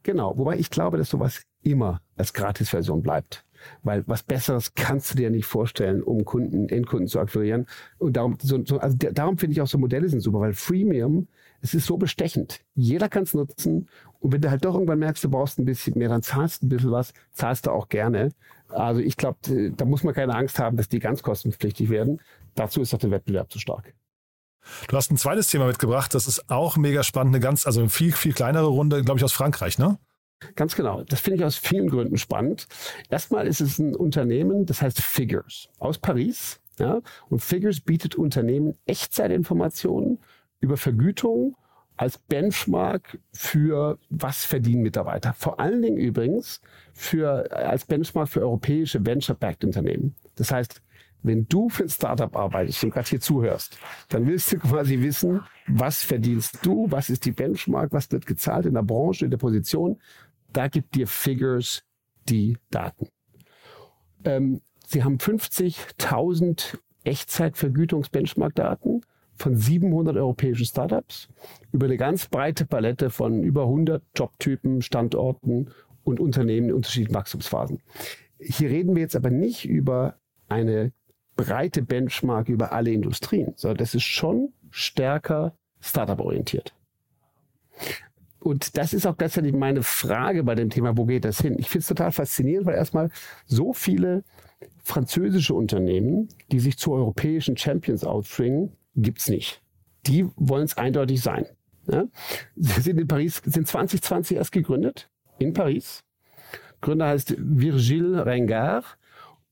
Genau, 0.02 0.36
wobei 0.38 0.58
ich 0.58 0.70
glaube, 0.70 0.96
dass 0.96 1.10
sowas 1.10 1.42
immer 1.62 2.00
als 2.16 2.32
Gratis-Version 2.32 3.02
bleibt. 3.02 3.44
Weil 3.82 4.04
was 4.06 4.22
Besseres 4.22 4.74
kannst 4.74 5.12
du 5.12 5.16
dir 5.16 5.30
nicht 5.30 5.46
vorstellen, 5.46 6.02
um 6.02 6.24
Kunden, 6.24 6.68
Endkunden 6.68 7.08
zu 7.08 7.20
akquirieren. 7.20 7.66
Und 7.98 8.16
darum, 8.16 8.36
so, 8.40 8.64
so, 8.64 8.78
also 8.78 8.96
darum 8.96 9.38
finde 9.38 9.52
ich 9.52 9.60
auch 9.60 9.66
so 9.66 9.78
Modelle 9.78 10.08
sind 10.08 10.20
super, 10.20 10.40
weil 10.40 10.54
Freemium, 10.54 11.28
es 11.60 11.74
ist 11.74 11.86
so 11.86 11.96
bestechend. 11.96 12.60
Jeder 12.74 13.08
kann 13.08 13.24
es 13.24 13.34
nutzen. 13.34 13.88
Und 14.20 14.32
wenn 14.32 14.40
du 14.40 14.50
halt 14.50 14.64
doch 14.64 14.74
irgendwann 14.74 14.98
merkst, 14.98 15.24
du 15.24 15.30
brauchst 15.30 15.58
ein 15.58 15.64
bisschen 15.64 15.98
mehr, 15.98 16.08
dann 16.08 16.22
zahlst 16.22 16.62
du 16.62 16.66
ein 16.66 16.68
bisschen 16.68 16.90
was, 16.90 17.12
zahlst 17.32 17.66
du 17.66 17.70
auch 17.70 17.88
gerne. 17.88 18.30
Also 18.68 19.00
ich 19.00 19.16
glaube, 19.16 19.38
da 19.76 19.84
muss 19.84 20.04
man 20.04 20.14
keine 20.14 20.34
Angst 20.34 20.58
haben, 20.58 20.76
dass 20.76 20.88
die 20.88 20.98
ganz 20.98 21.22
kostenpflichtig 21.22 21.90
werden. 21.90 22.20
Dazu 22.54 22.80
ist 22.80 22.92
doch 22.92 22.98
der 22.98 23.10
Wettbewerb 23.10 23.50
zu 23.50 23.58
stark. 23.58 23.94
Du 24.88 24.96
hast 24.96 25.10
ein 25.10 25.16
zweites 25.16 25.48
Thema 25.48 25.66
mitgebracht, 25.66 26.14
das 26.14 26.26
ist 26.26 26.50
auch 26.50 26.76
mega 26.76 27.02
spannend, 27.02 27.34
eine 27.34 27.42
ganz, 27.42 27.66
also 27.66 27.80
eine 27.80 27.88
viel, 27.88 28.12
viel 28.12 28.32
kleinere 28.32 28.66
Runde, 28.66 29.02
glaube 29.02 29.18
ich, 29.18 29.24
aus 29.24 29.32
Frankreich, 29.32 29.78
ne? 29.78 29.98
Ganz 30.54 30.76
genau. 30.76 31.02
Das 31.02 31.20
finde 31.20 31.38
ich 31.38 31.44
aus 31.44 31.56
vielen 31.56 31.88
Gründen 31.88 32.16
spannend. 32.16 32.66
Erstmal 33.10 33.46
ist 33.46 33.60
es 33.60 33.78
ein 33.78 33.94
Unternehmen, 33.94 34.66
das 34.66 34.82
heißt 34.82 35.00
Figures 35.00 35.68
aus 35.78 35.98
Paris. 35.98 36.60
Ja? 36.78 37.00
Und 37.28 37.42
Figures 37.42 37.80
bietet 37.80 38.14
Unternehmen 38.14 38.74
Echtzeitinformationen 38.86 40.18
über 40.60 40.76
Vergütung 40.76 41.56
als 41.96 42.16
Benchmark 42.16 43.18
für 43.32 43.98
was 44.08 44.44
verdienen 44.44 44.82
Mitarbeiter. 44.82 45.32
Vor 45.32 45.58
allen 45.58 45.82
Dingen 45.82 45.98
übrigens 45.98 46.60
für, 46.92 47.50
als 47.50 47.84
Benchmark 47.84 48.28
für 48.28 48.40
europäische 48.40 49.04
Venture-Backed 49.04 49.64
Unternehmen. 49.64 50.14
Das 50.36 50.52
heißt, 50.52 50.80
wenn 51.22 51.48
du 51.48 51.68
für 51.68 51.82
ein 51.84 51.88
Startup 51.88 52.34
arbeitest 52.36 52.84
und 52.84 52.90
gerade 52.90 53.08
hier 53.08 53.20
zuhörst, 53.20 53.76
dann 54.08 54.26
willst 54.26 54.52
du 54.52 54.58
quasi 54.58 55.00
wissen, 55.00 55.40
was 55.66 56.04
verdienst 56.04 56.58
du, 56.62 56.86
was 56.90 57.10
ist 57.10 57.24
die 57.24 57.32
Benchmark, 57.32 57.92
was 57.92 58.10
wird 58.12 58.26
gezahlt 58.26 58.66
in 58.66 58.74
der 58.74 58.82
Branche, 58.82 59.24
in 59.24 59.32
der 59.32 59.38
Position 59.38 60.00
da 60.52 60.68
gibt 60.68 60.94
dir 60.94 61.06
Figures 61.06 61.82
die 62.28 62.56
Daten. 62.70 63.08
Ähm, 64.24 64.60
sie 64.86 65.04
haben 65.04 65.18
50.000 65.18 66.78
Echtzeitvergütungs-Benchmark-Daten 67.04 69.02
von 69.34 69.56
700 69.56 70.16
europäischen 70.16 70.66
Startups 70.66 71.28
über 71.72 71.86
eine 71.86 71.96
ganz 71.96 72.26
breite 72.26 72.66
Palette 72.66 73.10
von 73.10 73.42
über 73.44 73.62
100 73.62 74.02
Jobtypen, 74.14 74.82
Standorten 74.82 75.70
und 76.04 76.20
Unternehmen 76.20 76.68
in 76.70 76.74
unterschiedlichen 76.74 77.14
Wachstumsphasen. 77.14 77.80
Hier 78.40 78.70
reden 78.70 78.94
wir 78.94 79.02
jetzt 79.02 79.16
aber 79.16 79.30
nicht 79.30 79.64
über 79.64 80.16
eine 80.48 80.92
breite 81.36 81.82
Benchmark 81.82 82.48
über 82.48 82.72
alle 82.72 82.90
Industrien, 82.90 83.52
sondern 83.56 83.78
das 83.78 83.94
ist 83.94 84.04
schon 84.04 84.52
stärker 84.70 85.54
Startup-orientiert. 85.80 86.74
Und 88.40 88.76
das 88.76 88.92
ist 88.92 89.06
auch 89.06 89.16
gleichzeitig 89.16 89.52
meine 89.52 89.82
Frage 89.82 90.44
bei 90.44 90.54
dem 90.54 90.70
Thema, 90.70 90.96
wo 90.96 91.06
geht 91.06 91.24
das 91.24 91.40
hin? 91.40 91.56
Ich 91.58 91.68
finde 91.68 91.80
es 91.80 91.88
total 91.88 92.12
faszinierend, 92.12 92.66
weil 92.66 92.76
erstmal 92.76 93.10
so 93.46 93.72
viele 93.72 94.24
französische 94.82 95.54
Unternehmen, 95.54 96.28
die 96.50 96.60
sich 96.60 96.78
zu 96.78 96.92
europäischen 96.92 97.56
Champions 97.56 98.04
outfringen, 98.04 98.72
gibt's 98.94 99.28
nicht. 99.28 99.62
Die 100.06 100.26
wollen 100.36 100.64
es 100.64 100.76
eindeutig 100.76 101.20
sein. 101.20 101.46
Ja? 101.90 102.06
Sie 102.56 102.80
sind 102.80 103.00
in 103.00 103.08
Paris, 103.08 103.42
sind 103.44 103.66
2020 103.66 104.36
erst 104.36 104.52
gegründet, 104.52 105.10
in 105.38 105.52
Paris. 105.52 106.04
Gründer 106.80 107.08
heißt 107.08 107.34
Virgile 107.38 108.24
Rengard 108.24 108.98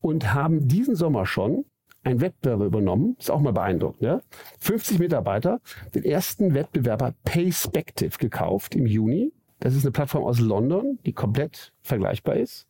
und 0.00 0.32
haben 0.32 0.68
diesen 0.68 0.94
Sommer 0.94 1.26
schon 1.26 1.64
ein 2.06 2.20
Wettbewerber 2.20 2.66
übernommen, 2.66 3.16
ist 3.18 3.30
auch 3.30 3.40
mal 3.40 3.52
beeindruckend, 3.52 4.02
ja? 4.02 4.20
50 4.60 4.98
Mitarbeiter, 4.98 5.60
den 5.94 6.04
ersten 6.04 6.54
Wettbewerber 6.54 7.14
Payspective 7.24 8.18
gekauft 8.18 8.74
im 8.74 8.86
Juni. 8.86 9.32
Das 9.58 9.74
ist 9.74 9.84
eine 9.84 9.92
Plattform 9.92 10.24
aus 10.24 10.38
London, 10.38 10.98
die 11.06 11.12
komplett 11.12 11.72
vergleichbar 11.82 12.36
ist. 12.36 12.68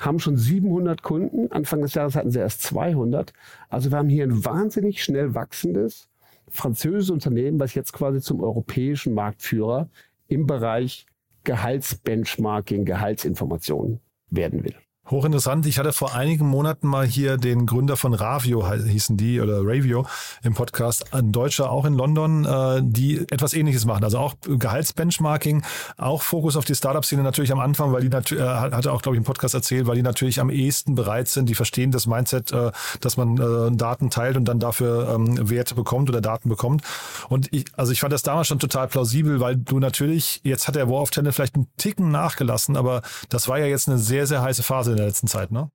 Haben 0.00 0.18
schon 0.18 0.36
700 0.36 1.02
Kunden. 1.02 1.50
Anfang 1.52 1.80
des 1.80 1.94
Jahres 1.94 2.16
hatten 2.16 2.30
sie 2.30 2.40
erst 2.40 2.62
200. 2.62 3.32
Also 3.68 3.90
wir 3.90 3.98
haben 3.98 4.08
hier 4.08 4.24
ein 4.24 4.44
wahnsinnig 4.44 5.02
schnell 5.02 5.34
wachsendes 5.34 6.10
französisches 6.48 7.10
Unternehmen, 7.10 7.58
was 7.60 7.74
jetzt 7.74 7.92
quasi 7.92 8.20
zum 8.20 8.40
europäischen 8.40 9.14
Marktführer 9.14 9.88
im 10.28 10.46
Bereich 10.46 11.06
Gehaltsbenchmarking, 11.44 12.84
Gehaltsinformationen 12.84 14.00
werden 14.30 14.64
will. 14.64 14.74
Hochinteressant. 15.10 15.66
Ich 15.66 15.78
hatte 15.78 15.92
vor 15.92 16.14
einigen 16.14 16.46
Monaten 16.46 16.88
mal 16.88 17.06
hier 17.06 17.36
den 17.36 17.66
Gründer 17.66 17.98
von 17.98 18.14
Ravio, 18.14 18.72
hießen 18.72 19.18
die, 19.18 19.38
oder 19.38 19.58
Ravio 19.58 20.06
im 20.42 20.54
Podcast, 20.54 21.12
ein 21.12 21.30
Deutscher 21.30 21.70
auch 21.70 21.84
in 21.84 21.92
London, 21.92 22.46
äh, 22.46 22.80
die 22.82 23.18
etwas 23.30 23.52
ähnliches 23.52 23.84
machen. 23.84 24.02
Also 24.02 24.16
auch 24.16 24.34
Gehaltsbenchmarking, 24.46 25.62
auch 25.98 26.22
Fokus 26.22 26.56
auf 26.56 26.64
die 26.64 26.74
Startup-Szene 26.74 27.22
natürlich 27.22 27.52
am 27.52 27.60
Anfang, 27.60 27.92
weil 27.92 28.00
die 28.00 28.08
natürlich, 28.08 28.42
äh, 28.42 28.46
hatte 28.46 28.92
auch, 28.92 29.02
glaube 29.02 29.16
ich, 29.16 29.18
im 29.18 29.24
Podcast 29.24 29.52
erzählt, 29.52 29.86
weil 29.86 29.96
die 29.96 30.02
natürlich 30.02 30.40
am 30.40 30.48
ehesten 30.48 30.94
bereit 30.94 31.28
sind, 31.28 31.50
die 31.50 31.54
verstehen 31.54 31.90
das 31.90 32.06
Mindset, 32.06 32.52
äh, 32.52 32.72
dass 33.00 33.18
man 33.18 33.36
Daten 33.76 34.08
teilt 34.08 34.36
und 34.36 34.46
dann 34.46 34.58
dafür 34.58 35.14
ähm, 35.14 35.50
Werte 35.50 35.74
bekommt 35.74 36.08
oder 36.08 36.20
Daten 36.22 36.48
bekommt. 36.48 36.82
Und 37.28 37.52
ich, 37.52 37.66
also 37.76 37.92
ich 37.92 38.00
fand 38.00 38.12
das 38.12 38.22
damals 38.22 38.48
schon 38.48 38.58
total 38.58 38.88
plausibel, 38.88 39.40
weil 39.40 39.56
du 39.56 39.80
natürlich, 39.80 40.40
jetzt 40.44 40.66
hat 40.66 40.76
der 40.76 40.88
War 40.88 41.02
of 41.02 41.10
Tennis 41.10 41.34
vielleicht 41.34 41.56
einen 41.56 41.68
Ticken 41.76 42.10
nachgelassen, 42.10 42.76
aber 42.76 43.02
das 43.28 43.48
war 43.48 43.58
ja 43.58 43.66
jetzt 43.66 43.88
eine 43.88 43.98
sehr, 43.98 44.26
sehr 44.26 44.40
heiße 44.40 44.62
Phase 44.62 44.93
in 44.94 44.98
der 44.98 45.06
letzten 45.06 45.26
Zeit, 45.26 45.50
ne? 45.50 45.70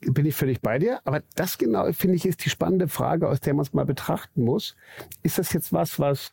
Bin 0.00 0.26
ich 0.26 0.36
völlig 0.36 0.60
bei 0.60 0.78
dir. 0.78 1.00
Aber 1.04 1.22
das 1.34 1.58
genau, 1.58 1.92
finde 1.92 2.16
ich, 2.16 2.24
ist 2.24 2.44
die 2.44 2.50
spannende 2.50 2.88
Frage, 2.88 3.28
aus 3.28 3.40
der 3.40 3.54
man 3.54 3.64
es 3.64 3.72
mal 3.72 3.84
betrachten 3.84 4.44
muss. 4.44 4.76
Ist 5.22 5.38
das 5.38 5.52
jetzt 5.52 5.72
was, 5.72 5.98
was 5.98 6.32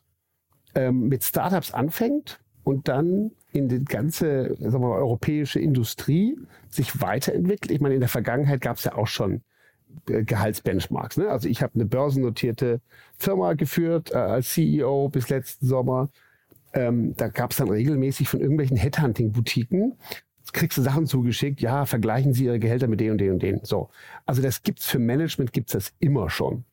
ähm, 0.76 1.08
mit 1.08 1.24
Startups 1.24 1.74
anfängt 1.74 2.40
und 2.64 2.88
dann 2.88 3.32
in 3.54 3.68
die 3.68 3.84
ganze 3.84 4.56
sagen 4.60 4.74
wir 4.74 4.80
mal, 4.90 4.98
europäische 4.98 5.60
Industrie 5.60 6.38
sich 6.70 7.02
weiterentwickelt? 7.02 7.72
Ich 7.72 7.82
meine, 7.82 7.96
in 7.96 8.02
der 8.02 8.10
Vergangenheit 8.10 8.62
gab 8.62 8.78
es 8.78 8.84
ja 8.84 8.96
auch 8.96 9.08
schon 9.08 9.42
äh, 10.10 10.24
Gehaltsbenchmarks. 10.24 11.18
Ne? 11.18 11.30
Also 11.30 11.50
ich 11.50 11.64
habe 11.64 11.74
eine 11.76 11.86
börsennotierte 11.86 12.82
Firma 13.18 13.54
geführt 13.54 14.12
äh, 14.12 14.18
als 14.18 14.52
CEO 14.54 15.10
bis 15.10 15.30
letzten 15.30 15.66
Sommer. 15.66 16.10
Ähm, 16.74 17.16
da 17.16 17.30
gab 17.30 17.52
es 17.52 17.58
dann 17.58 17.70
regelmäßig 17.70 18.30
von 18.30 18.42
irgendwelchen 18.42 18.78
Headhunting-Boutiquen 18.78 19.94
kriegst 20.56 20.78
du 20.78 20.82
Sachen 20.82 21.06
zugeschickt, 21.06 21.62
ja, 21.62 21.86
vergleichen 21.86 22.34
Sie 22.34 22.46
Ihre 22.46 22.60
Gehälter 22.60 22.88
mit 22.88 23.00
den 23.00 23.12
und 23.12 23.18
den 23.20 23.34
und 23.34 23.44
den. 23.44 23.60
So. 23.64 23.90
Also 24.26 24.42
das 24.42 24.64
gibt's 24.64 24.88
für 24.88 25.00
Management, 25.00 25.54
gibt's 25.54 25.74
das 25.74 25.94
immer 26.00 26.30
schon. 26.30 26.64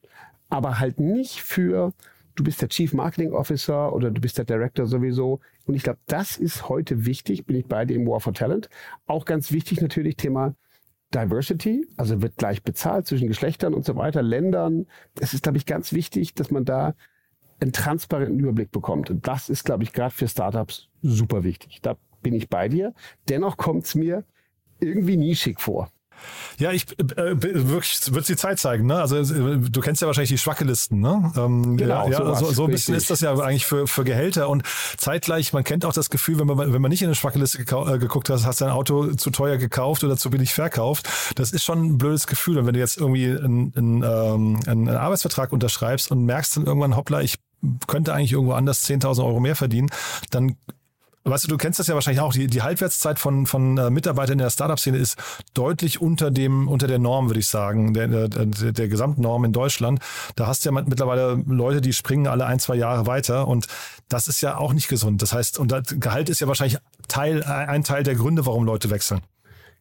Aber 0.48 0.78
halt 0.78 1.00
nicht 1.00 1.42
für, 1.42 1.92
du 2.36 2.44
bist 2.44 2.62
der 2.62 2.68
Chief 2.68 2.92
Marketing 2.92 3.32
Officer 3.32 3.92
oder 3.92 4.10
du 4.10 4.20
bist 4.20 4.38
der 4.38 4.44
Director 4.44 4.86
sowieso. 4.86 5.40
Und 5.66 5.74
ich 5.74 5.82
glaube, 5.82 5.98
das 6.06 6.36
ist 6.36 6.68
heute 6.68 7.04
wichtig, 7.06 7.44
bin 7.44 7.56
ich 7.56 7.66
bei 7.66 7.84
dir 7.84 7.96
im 7.96 8.06
War 8.06 8.20
for 8.20 8.32
Talent. 8.32 8.68
Auch 9.06 9.24
ganz 9.24 9.50
wichtig 9.50 9.80
natürlich 9.80 10.16
Thema 10.16 10.54
Diversity, 11.12 11.86
also 11.96 12.22
wird 12.22 12.36
gleich 12.36 12.62
bezahlt 12.62 13.06
zwischen 13.06 13.28
Geschlechtern 13.28 13.74
und 13.74 13.84
so 13.84 13.96
weiter, 13.96 14.22
Ländern. 14.22 14.86
Es 15.20 15.34
ist, 15.34 15.42
glaube 15.42 15.58
ich, 15.58 15.66
ganz 15.66 15.92
wichtig, 15.92 16.34
dass 16.34 16.50
man 16.50 16.64
da 16.64 16.94
einen 17.60 17.72
transparenten 17.72 18.38
Überblick 18.38 18.70
bekommt. 18.70 19.10
Und 19.10 19.26
das 19.26 19.48
ist, 19.48 19.64
glaube 19.64 19.82
ich, 19.82 19.92
gerade 19.92 20.14
für 20.14 20.28
Startups 20.28 20.88
super 21.02 21.44
wichtig. 21.44 21.80
Da 21.82 21.96
bin 22.22 22.34
ich 22.34 22.48
bei 22.48 22.68
dir. 22.68 22.94
Dennoch 23.28 23.56
kommt 23.56 23.84
es 23.84 23.94
mir 23.94 24.24
irgendwie 24.80 25.16
nischig 25.16 25.60
vor. 25.60 25.90
Ja, 26.58 26.70
ich 26.70 26.86
äh, 26.98 27.34
wirklich 27.36 28.00
wird 28.14 28.28
die 28.28 28.36
Zeit 28.36 28.58
zeigen. 28.58 28.86
Ne? 28.86 28.96
Also 28.96 29.22
du 29.22 29.80
kennst 29.80 30.02
ja 30.02 30.06
wahrscheinlich 30.06 30.30
die 30.30 30.38
Schwackelisten. 30.38 31.00
Ne? 31.00 31.32
Ähm, 31.36 31.76
genau, 31.76 32.08
ja, 32.08 32.18
so, 32.18 32.34
so, 32.34 32.52
so 32.52 32.64
ein 32.64 32.70
bisschen 32.70 32.94
ist 32.94 33.10
das 33.10 33.20
ja 33.20 33.32
eigentlich 33.34 33.66
für, 33.66 33.86
für 33.86 34.04
Gehälter 34.04 34.48
und 34.48 34.62
zeitgleich. 34.96 35.52
Man 35.52 35.64
kennt 35.64 35.84
auch 35.84 35.92
das 35.92 36.10
Gefühl, 36.10 36.38
wenn 36.38 36.46
man 36.46 36.72
wenn 36.72 36.82
man 36.82 36.90
nicht 36.90 37.02
in 37.02 37.08
eine 37.08 37.14
Schwackeliste 37.14 37.62
äh, 37.62 37.98
geguckt 37.98 38.28
hat, 38.30 38.44
hast 38.44 38.60
dein 38.60 38.70
Auto 38.70 39.14
zu 39.14 39.30
teuer 39.30 39.56
gekauft 39.56 40.04
oder 40.04 40.16
zu 40.16 40.30
billig 40.30 40.54
verkauft. 40.54 41.08
Das 41.34 41.52
ist 41.52 41.64
schon 41.64 41.82
ein 41.82 41.98
blödes 41.98 42.26
Gefühl. 42.26 42.58
Und 42.58 42.66
wenn 42.66 42.74
du 42.74 42.80
jetzt 42.80 42.98
irgendwie 42.98 43.26
einen, 43.26 43.72
einen, 43.76 44.02
ähm, 44.02 44.60
einen 44.66 44.88
Arbeitsvertrag 44.88 45.52
unterschreibst 45.52 46.10
und 46.10 46.24
merkst 46.24 46.56
dann 46.56 46.66
irgendwann, 46.66 46.96
hoppla, 46.96 47.22
ich 47.22 47.36
könnte 47.86 48.12
eigentlich 48.12 48.32
irgendwo 48.32 48.52
anders 48.52 48.88
10.000 48.88 49.24
Euro 49.24 49.40
mehr 49.40 49.56
verdienen, 49.56 49.88
dann 50.30 50.56
Weißt 51.24 51.44
du, 51.44 51.48
du 51.48 51.56
kennst 51.56 51.78
das 51.78 51.86
ja 51.86 51.94
wahrscheinlich 51.94 52.20
auch. 52.20 52.32
Die, 52.32 52.48
die 52.48 52.62
Halbwertszeit 52.62 53.20
von, 53.20 53.46
von 53.46 53.78
äh, 53.78 53.90
Mitarbeitern 53.90 54.32
in 54.32 54.38
der 54.38 54.50
Startup-Szene 54.50 54.98
ist 54.98 55.16
deutlich 55.54 56.00
unter 56.00 56.32
dem, 56.32 56.66
unter 56.66 56.88
der 56.88 56.98
Norm, 56.98 57.28
würde 57.28 57.38
ich 57.38 57.46
sagen, 57.46 57.94
der, 57.94 58.08
der, 58.08 58.28
der, 58.28 58.88
Gesamtnorm 58.88 59.44
in 59.44 59.52
Deutschland. 59.52 60.00
Da 60.34 60.48
hast 60.48 60.64
du 60.64 60.70
ja 60.70 60.82
mittlerweile 60.82 61.42
Leute, 61.46 61.80
die 61.80 61.92
springen 61.92 62.26
alle 62.26 62.46
ein, 62.46 62.58
zwei 62.58 62.74
Jahre 62.74 63.06
weiter 63.06 63.46
und 63.46 63.68
das 64.08 64.26
ist 64.26 64.40
ja 64.40 64.56
auch 64.56 64.72
nicht 64.72 64.88
gesund. 64.88 65.22
Das 65.22 65.32
heißt, 65.32 65.60
und 65.60 65.70
das 65.70 65.94
Gehalt 66.00 66.28
ist 66.28 66.40
ja 66.40 66.48
wahrscheinlich 66.48 66.78
Teil, 67.06 67.44
ein 67.44 67.84
Teil 67.84 68.02
der 68.02 68.16
Gründe, 68.16 68.44
warum 68.44 68.64
Leute 68.64 68.90
wechseln. 68.90 69.20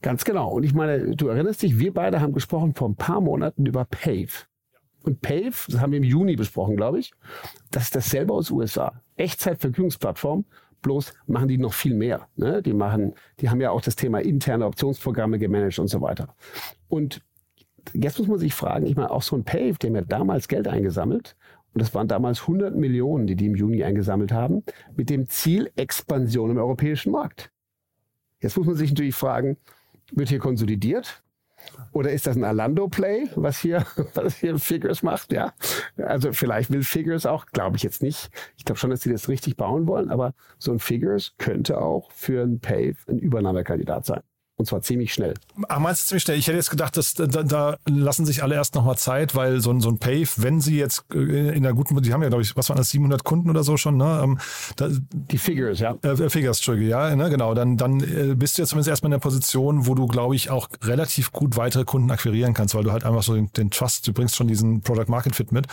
Ganz 0.04 0.24
genau. 0.24 0.50
Und 0.50 0.64
ich 0.64 0.74
meine, 0.74 1.16
du 1.16 1.28
erinnerst 1.28 1.64
dich, 1.64 1.80
wir 1.80 1.94
beide 1.94 2.22
haben 2.22 2.34
gesprochen 2.34 2.76
vor 2.76 2.90
ein 2.90 2.96
paar 2.96 3.22
Monaten 3.22 3.66
über 3.66 3.86
Pave. 3.86 4.30
Und 5.04 5.22
Pave, 5.22 5.54
das 5.68 5.80
haben 5.80 5.92
wir 5.92 5.98
im 5.98 6.04
Juni 6.04 6.36
besprochen, 6.36 6.76
glaube 6.76 7.00
ich, 7.00 7.14
das 7.72 7.84
ist 7.84 7.96
dasselbe 7.96 8.34
aus 8.34 8.52
USA. 8.52 9.02
Echtzeitverfügungsplattform, 9.16 10.46
bloß 10.82 11.14
machen 11.28 11.48
die 11.48 11.58
noch 11.58 11.74
viel 11.74 11.94
mehr. 11.94 12.28
Ne? 12.36 12.62
Die 12.62 12.74
machen, 12.74 13.14
die 13.40 13.50
haben 13.50 13.62
ja 13.62 13.72
auch 13.72 13.82
das 13.82 13.96
Thema 13.96 14.20
interne 14.20 14.66
Optionsprogramme 14.66 15.40
gemanagt 15.40 15.80
und 15.80 15.88
so 15.88 16.02
weiter. 16.02 16.36
Und 16.88 17.22
jetzt 17.94 18.20
muss 18.20 18.28
man 18.28 18.40
sich 18.40 18.54
fragen, 18.54 18.86
ich 18.86 18.96
meine, 18.96 19.12
auch 19.12 19.22
so 19.22 19.36
ein 19.36 19.44
Pave, 19.44 19.76
dem 19.82 19.96
ja 19.96 20.02
damals 20.02 20.48
Geld 20.48 20.68
eingesammelt, 20.68 21.36
und 21.74 21.82
das 21.82 21.94
waren 21.96 22.08
damals 22.08 22.42
100 22.42 22.76
Millionen, 22.76 23.28
die 23.28 23.36
die 23.36 23.46
im 23.46 23.56
Juni 23.56 23.84
eingesammelt 23.84 24.34
haben, 24.34 24.64
mit 24.96 25.10
dem 25.10 25.28
Ziel 25.30 25.72
Expansion 25.78 26.52
im 26.52 26.58
europäischen 26.58 27.12
Markt. 27.12 27.52
Jetzt 28.42 28.58
muss 28.58 28.68
man 28.68 28.76
sich 28.76 28.92
natürlich 28.92 29.16
fragen, 29.16 29.58
wird 30.12 30.30
hier 30.30 30.40
konsolidiert? 30.40 31.24
Oder 31.94 32.12
ist 32.12 32.26
das 32.28 32.38
ein 32.38 32.44
Alando-Play, 32.44 33.30
was 33.36 33.60
hier, 33.60 33.86
was 34.14 34.36
hier 34.38 34.58
Figures 34.58 35.04
macht? 35.04 35.34
Ja, 35.34 35.54
also 35.98 36.32
vielleicht 36.32 36.72
will 36.72 36.84
Figures 36.84 37.26
auch, 37.26 37.46
glaube 37.48 37.78
ich 37.78 37.84
jetzt 37.84 38.02
nicht. 38.02 38.30
Ich 38.58 38.66
glaube 38.66 38.80
schon, 38.80 38.90
dass 38.90 39.02
sie 39.02 39.12
das 39.12 39.28
richtig 39.28 39.58
bauen 39.58 39.88
wollen, 39.88 40.10
aber 40.10 40.34
so 40.58 40.72
ein 40.72 40.80
Figures 40.80 41.36
könnte 41.38 41.80
auch 41.82 42.12
für 42.12 42.44
ein 42.44 42.60
Pave 42.60 42.96
ein 43.08 43.20
Übernahmekandidat 43.20 44.06
sein. 44.06 44.22
Und 44.62 44.68
zwar 44.68 44.84
ziemlich 44.84 45.12
schnell. 45.12 45.34
Ach, 45.70 45.80
meinst 45.80 46.04
du 46.04 46.06
ziemlich 46.06 46.22
schnell? 46.22 46.38
Ich 46.38 46.46
hätte 46.46 46.58
jetzt 46.58 46.70
gedacht, 46.70 46.96
dass 46.96 47.16
da, 47.16 47.26
da 47.26 47.78
lassen 47.90 48.28
sich 48.28 48.44
alle 48.44 48.54
erst 48.54 48.76
nochmal 48.76 48.96
Zeit, 48.96 49.34
weil 49.34 49.60
so 49.60 49.72
ein, 49.72 49.82
so 49.82 49.90
ein 49.90 49.98
Pave, 49.98 50.28
wenn 50.38 50.62
sie 50.62 50.78
jetzt 50.78 51.04
äh, 51.12 51.56
in 51.56 51.64
der 51.64 51.74
guten, 51.74 52.00
die 52.00 52.14
haben 52.14 52.22
ja, 52.22 52.30
glaube 52.30 52.44
ich, 52.44 52.56
was 52.56 52.70
waren 52.70 52.78
das, 52.78 52.92
700 52.92 53.24
Kunden 53.24 53.50
oder 53.50 53.64
so 53.64 53.76
schon, 53.76 53.98
ne? 53.98 54.22
Ähm, 54.24 54.38
da, 54.76 54.90
die 54.92 55.40
Figures, 55.40 55.80
ja. 55.80 55.98
Äh, 56.04 56.30
Figures, 56.30 56.60
Entschuldige, 56.60 56.92
ja, 56.92 57.16
ne, 57.16 57.32
genau. 57.32 57.56
Dann, 57.56 57.76
dann 57.76 58.02
äh, 58.02 58.36
bist 58.36 58.56
du 58.56 58.62
jetzt 58.62 58.70
zumindest 58.70 58.90
erstmal 58.90 59.08
in 59.08 59.14
der 59.14 59.18
Position, 59.18 59.88
wo 59.88 59.96
du, 59.96 60.06
glaube 60.06 60.36
ich, 60.36 60.52
auch 60.52 60.70
relativ 60.84 61.32
gut 61.32 61.58
weitere 61.58 61.84
Kunden 61.84 62.12
akquirieren 62.12 62.54
kannst, 62.54 62.76
weil 62.76 62.84
du 62.84 62.92
halt 62.92 63.04
einfach 63.04 63.24
so 63.24 63.34
den, 63.34 63.52
den 63.54 63.72
Trust, 63.72 64.08
du 64.08 64.14
bringst 64.14 64.36
schon 64.36 64.48
diesen 64.48 64.82
Product 64.82 65.08
Market 65.08 65.36
Fit 65.36 65.52
mit. 65.52 65.66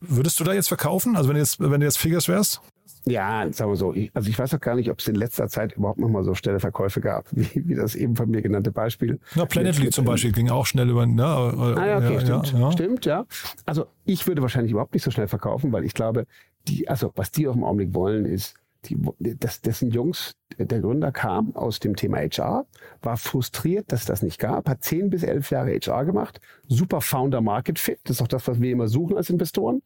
Würdest 0.00 0.40
du 0.40 0.44
da 0.44 0.54
jetzt 0.54 0.66
verkaufen? 0.66 1.14
Also 1.14 1.28
wenn 1.28 1.34
du 1.34 1.40
jetzt, 1.40 1.60
wenn 1.60 1.78
du 1.78 1.86
jetzt 1.86 1.98
Figures 1.98 2.26
wärst? 2.26 2.62
Ja, 3.08 3.50
sagen 3.52 3.70
wir 3.70 3.76
so. 3.76 3.94
Ich, 3.94 4.10
also 4.14 4.28
ich 4.28 4.38
weiß 4.38 4.54
auch 4.54 4.60
gar 4.60 4.74
nicht, 4.74 4.90
ob 4.90 4.98
es 4.98 5.08
in 5.08 5.14
letzter 5.14 5.48
Zeit 5.48 5.72
überhaupt 5.72 5.98
noch 5.98 6.08
mal 6.08 6.24
so 6.24 6.34
schnelle 6.34 6.60
Verkäufe 6.60 7.00
gab, 7.00 7.26
wie, 7.32 7.68
wie 7.68 7.74
das 7.74 7.94
eben 7.94 8.16
von 8.16 8.30
mir 8.30 8.42
genannte 8.42 8.72
Beispiel. 8.72 9.18
Na, 9.34 9.44
Planetly 9.44 9.90
zum 9.90 10.04
Beispiel 10.04 10.32
ging 10.32 10.50
auch 10.50 10.66
schnell 10.66 10.90
über. 10.90 11.06
Ne, 11.06 11.24
ah, 11.24 11.86
ja, 11.86 11.96
okay, 11.98 12.14
ja, 12.14 12.20
stimmt. 12.20 12.52
Ja, 12.52 12.58
ja. 12.58 12.72
Stimmt, 12.72 13.06
ja. 13.06 13.26
Also 13.64 13.86
ich 14.04 14.26
würde 14.26 14.42
wahrscheinlich 14.42 14.72
überhaupt 14.72 14.94
nicht 14.94 15.04
so 15.04 15.10
schnell 15.10 15.28
verkaufen, 15.28 15.72
weil 15.72 15.84
ich 15.84 15.94
glaube, 15.94 16.26
die, 16.66 16.88
also 16.88 17.12
was 17.16 17.30
die 17.30 17.48
auf 17.48 17.54
dem 17.54 17.64
Augenblick 17.64 17.94
wollen, 17.94 18.24
ist, 18.24 18.54
die, 18.84 18.96
das, 19.18 19.60
sind 19.62 19.92
Jungs, 19.92 20.36
der 20.56 20.80
Gründer 20.80 21.10
kam 21.12 21.54
aus 21.56 21.80
dem 21.80 21.96
Thema 21.96 22.18
HR, 22.18 22.66
war 23.02 23.16
frustriert, 23.16 23.92
dass 23.92 24.04
das 24.04 24.22
nicht 24.22 24.38
gab, 24.38 24.68
hat 24.68 24.84
zehn 24.84 25.10
bis 25.10 25.22
elf 25.22 25.50
Jahre 25.50 25.78
HR 25.78 26.04
gemacht, 26.04 26.40
super 26.68 27.00
Founder 27.00 27.40
Market 27.40 27.78
Fit, 27.78 27.98
das 28.04 28.16
ist 28.16 28.22
auch 28.22 28.28
das, 28.28 28.46
was 28.46 28.60
wir 28.60 28.70
immer 28.70 28.88
suchen 28.88 29.16
als 29.16 29.30
Investoren. 29.30 29.82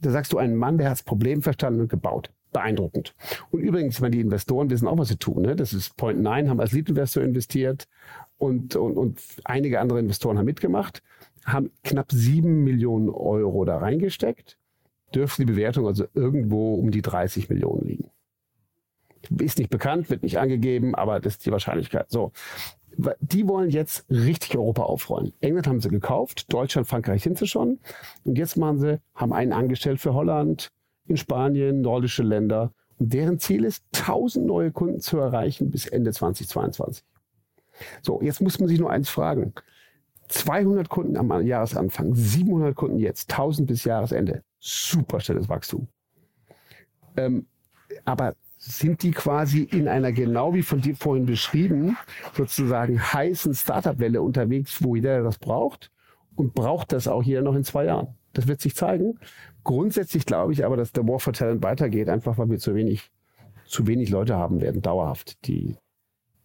Da 0.00 0.10
sagst 0.10 0.32
du 0.32 0.38
einen 0.38 0.56
Mann, 0.56 0.78
der 0.78 0.86
hat 0.86 0.92
das 0.92 1.02
Problem 1.02 1.42
verstanden 1.42 1.80
und 1.80 1.88
gebaut 1.88 2.30
beeindruckend. 2.56 3.14
Und 3.50 3.60
übrigens, 3.60 4.00
wenn 4.00 4.12
die 4.12 4.20
Investoren 4.20 4.70
wissen 4.70 4.88
auch, 4.88 4.96
was 4.96 5.08
sie 5.08 5.18
tun. 5.18 5.42
Ne? 5.42 5.56
Das 5.56 5.74
ist 5.74 5.94
Point 5.98 6.22
Nine, 6.22 6.48
haben 6.48 6.58
als 6.58 6.72
Lead-Investor 6.72 7.22
investiert 7.22 7.86
und, 8.38 8.76
und, 8.76 8.96
und 8.96 9.20
einige 9.44 9.78
andere 9.78 9.98
Investoren 9.98 10.38
haben 10.38 10.46
mitgemacht, 10.46 11.02
haben 11.44 11.70
knapp 11.84 12.10
sieben 12.10 12.64
Millionen 12.64 13.10
Euro 13.10 13.66
da 13.66 13.76
reingesteckt, 13.76 14.56
dürfte 15.14 15.42
die 15.42 15.52
Bewertung 15.52 15.86
also 15.86 16.06
irgendwo 16.14 16.76
um 16.76 16.90
die 16.90 17.02
30 17.02 17.50
Millionen 17.50 17.86
liegen. 17.86 18.10
Ist 19.38 19.58
nicht 19.58 19.70
bekannt, 19.70 20.08
wird 20.08 20.22
nicht 20.22 20.38
angegeben, 20.38 20.94
aber 20.94 21.20
das 21.20 21.34
ist 21.34 21.46
die 21.46 21.52
Wahrscheinlichkeit. 21.52 22.10
So. 22.10 22.32
Die 23.20 23.46
wollen 23.46 23.68
jetzt 23.68 24.06
richtig 24.08 24.56
Europa 24.56 24.84
aufrollen. 24.84 25.34
England 25.40 25.66
haben 25.66 25.80
sie 25.82 25.90
gekauft, 25.90 26.50
Deutschland, 26.50 26.88
Frankreich 26.88 27.22
sind 27.22 27.36
sie 27.36 27.46
schon. 27.46 27.80
Und 28.24 28.38
jetzt 28.38 28.56
machen 28.56 28.78
sie, 28.78 29.00
haben 29.14 29.34
einen 29.34 29.52
angestellt 29.52 30.00
für 30.00 30.14
Holland, 30.14 30.70
in 31.08 31.16
Spanien, 31.16 31.80
nordische 31.80 32.22
Länder. 32.22 32.72
Und 32.98 33.12
deren 33.12 33.38
Ziel 33.38 33.64
ist, 33.64 33.84
1000 33.94 34.46
neue 34.46 34.72
Kunden 34.72 35.00
zu 35.00 35.18
erreichen 35.18 35.70
bis 35.70 35.86
Ende 35.86 36.12
2022. 36.12 37.04
So, 38.02 38.20
jetzt 38.22 38.40
muss 38.40 38.58
man 38.58 38.68
sich 38.68 38.78
nur 38.78 38.90
eins 38.90 39.08
fragen. 39.08 39.52
200 40.28 40.88
Kunden 40.88 41.16
am 41.16 41.46
Jahresanfang, 41.46 42.14
700 42.14 42.74
Kunden 42.74 42.98
jetzt, 42.98 43.30
1000 43.30 43.68
bis 43.68 43.84
Jahresende. 43.84 44.42
Super 44.58 45.20
schnelles 45.20 45.48
Wachstum. 45.48 45.86
Ähm, 47.16 47.46
aber 48.04 48.34
sind 48.58 49.02
die 49.02 49.12
quasi 49.12 49.62
in 49.62 49.86
einer, 49.86 50.12
genau 50.12 50.54
wie 50.54 50.62
von 50.62 50.80
dir 50.80 50.96
vorhin 50.96 51.26
beschrieben, 51.26 51.96
sozusagen 52.34 53.00
heißen 53.00 53.54
Startup-Welle 53.54 54.20
unterwegs, 54.20 54.82
wo 54.82 54.96
jeder 54.96 55.22
das 55.22 55.38
braucht? 55.38 55.90
Und 56.34 56.54
braucht 56.54 56.92
das 56.92 57.08
auch 57.08 57.22
jeder 57.22 57.42
noch 57.42 57.54
in 57.54 57.64
zwei 57.64 57.86
Jahren? 57.86 58.08
Das 58.36 58.46
wird 58.46 58.60
sich 58.60 58.74
zeigen. 58.74 59.18
Grundsätzlich 59.64 60.26
glaube 60.26 60.52
ich 60.52 60.64
aber, 60.64 60.76
dass 60.76 60.92
der 60.92 61.08
War 61.08 61.18
for 61.18 61.32
Talent 61.32 61.62
weitergeht, 61.62 62.08
einfach 62.08 62.36
weil 62.36 62.50
wir 62.50 62.58
zu 62.58 62.74
wenig, 62.74 63.10
zu 63.64 63.86
wenig 63.86 64.10
Leute 64.10 64.36
haben 64.36 64.60
werden, 64.60 64.82
dauerhaft, 64.82 65.46
die, 65.46 65.76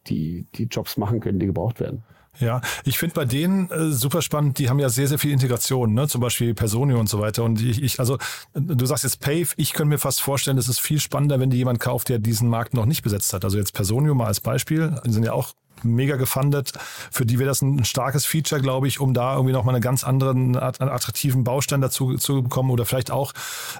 die, 0.07 0.47
die 0.55 0.63
Jobs 0.63 0.95
machen 0.95 1.19
können, 1.19 1.39
die 1.39 1.47
gebraucht 1.47 1.81
werden. 1.81 2.03
Ja, 2.39 2.61
ich 2.85 2.97
finde 2.97 3.13
bei 3.13 3.25
denen 3.25 3.69
äh, 3.71 3.91
super 3.91 4.21
spannend, 4.21 4.57
die 4.57 4.69
haben 4.69 4.79
ja 4.79 4.87
sehr, 4.87 5.07
sehr 5.07 5.19
viel 5.19 5.31
Integration, 5.31 5.93
ne? 5.93 6.07
zum 6.07 6.21
Beispiel 6.21 6.53
Personio 6.53 6.97
und 6.97 7.09
so 7.09 7.19
weiter. 7.19 7.43
Und 7.43 7.61
ich, 7.61 7.83
ich, 7.83 7.99
also 7.99 8.17
du 8.53 8.85
sagst 8.85 9.03
jetzt 9.03 9.19
Pave, 9.19 9.47
ich 9.57 9.73
könnte 9.73 9.89
mir 9.89 9.97
fast 9.97 10.21
vorstellen, 10.21 10.57
es 10.57 10.69
ist 10.69 10.79
viel 10.79 11.01
spannender, 11.01 11.41
wenn 11.41 11.49
die 11.49 11.57
jemand 11.57 11.81
kauft, 11.81 12.07
der 12.07 12.19
diesen 12.19 12.47
Markt 12.47 12.73
noch 12.73 12.85
nicht 12.85 13.01
besetzt 13.01 13.33
hat. 13.33 13.43
Also 13.43 13.57
jetzt 13.57 13.73
Personio 13.73 14.15
mal 14.15 14.27
als 14.27 14.39
Beispiel, 14.39 14.95
die 15.05 15.11
sind 15.11 15.25
ja 15.25 15.33
auch 15.33 15.53
mega 15.83 16.15
gefundet. 16.15 16.73
Für 17.11 17.25
die 17.25 17.39
wäre 17.39 17.47
das 17.47 17.61
ein 17.61 17.85
starkes 17.85 18.25
Feature, 18.25 18.61
glaube 18.61 18.87
ich, 18.87 18.99
um 18.99 19.13
da 19.13 19.35
irgendwie 19.35 19.53
nochmal 19.53 19.75
einen 19.75 19.81
ganz 19.81 20.03
anderen, 20.03 20.55
attraktiven 20.57 21.43
Baustein 21.43 21.81
dazu 21.81 22.15
zu 22.17 22.43
bekommen 22.43 22.71
oder 22.71 22.85
vielleicht 22.85 23.11
auch, 23.11 23.33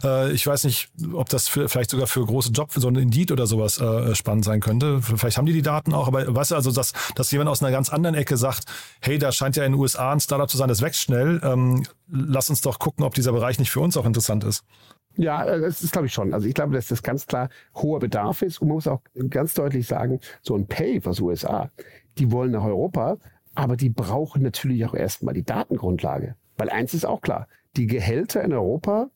äh, 0.04 0.32
ich 0.32 0.46
weiß 0.46 0.64
nicht, 0.66 0.90
ob 1.14 1.30
das 1.30 1.48
für, 1.48 1.70
vielleicht 1.70 1.92
sogar 1.92 2.08
für 2.08 2.26
große 2.26 2.52
Jobs, 2.52 2.76
so 2.76 2.88
ein 2.88 2.96
Indeed 2.96 3.32
oder 3.32 3.48
sowas 3.48 3.80
äh, 3.80 4.16
spannend 4.16 4.46
sein 4.46 4.60
könnte. 4.60 5.02
Vielleicht 5.02 5.38
haben 5.38 5.46
die 5.46 5.54
die 5.54 5.62
Daten 5.62 5.94
auch, 5.94 6.08
aber 6.08 6.34
weißt 6.34 6.52
du, 6.52 6.56
also, 6.56 6.72
dass, 6.72 6.94
dass 7.16 7.32
jemand 7.32 7.50
aus 7.50 7.62
einer 7.62 7.72
ganz 7.72 7.90
anderen 7.90 8.16
Ecke 8.16 8.38
sagt, 8.38 8.66
hey, 9.02 9.18
da 9.18 9.32
scheint 9.32 9.56
ja 9.56 9.64
in 9.64 9.74
den 9.74 9.80
USA 9.80 10.12
ein 10.12 10.20
Startup 10.20 10.50
zu 10.50 10.58
sein, 10.58 10.68
das 10.68 10.82
wächst 10.82 11.02
schnell, 11.02 11.42
ähm, 11.44 11.86
lass 12.08 12.50
uns 12.50 12.62
doch 12.62 12.80
gucken, 12.80 13.04
ob 13.06 13.14
dieser 13.14 13.32
Bereich 13.32 13.60
nicht 13.60 13.72
für 13.72 13.80
uns 13.80 13.98
auch 13.98 14.06
interessant 14.06 14.44
ist. 14.44 14.64
Ja, 15.18 15.46
äh, 15.46 15.60
das 15.60 15.84
ist 15.84 15.92
glaube 15.92 16.08
ich 16.08 16.14
schon. 16.14 16.34
Also 16.34 16.48
ich 16.48 16.54
glaube, 16.54 16.74
dass 16.74 16.88
das 16.88 17.04
ganz 17.04 17.28
klar 17.28 17.50
hoher 17.76 18.00
Bedarf 18.00 18.42
ist. 18.42 18.62
Und 18.62 18.70
man 18.70 18.76
muss 18.76 18.88
auch 18.88 19.02
ganz 19.30 19.54
deutlich 19.54 19.88
sagen, 19.88 20.20
so 20.42 20.56
ein 20.56 20.68
Pay 20.68 21.02
aus 21.06 21.20
USA, 21.20 21.70
die 22.18 22.32
wollen 22.32 22.52
nach 22.52 22.64
Europa, 22.64 23.18
aber 23.54 23.76
die 23.76 23.90
brauchen 23.90 24.42
natürlich 24.42 24.86
auch 24.86 24.94
erstmal 24.94 25.34
die 25.34 25.44
Datengrundlage. 25.44 26.36
Weil 26.58 26.70
eins 26.70 26.94
ist 26.94 27.06
auch 27.06 27.22
klar, 27.22 27.48
die 27.76 27.88
Gehälter 27.88 28.44
in 28.44 28.54
Europa 28.54 29.10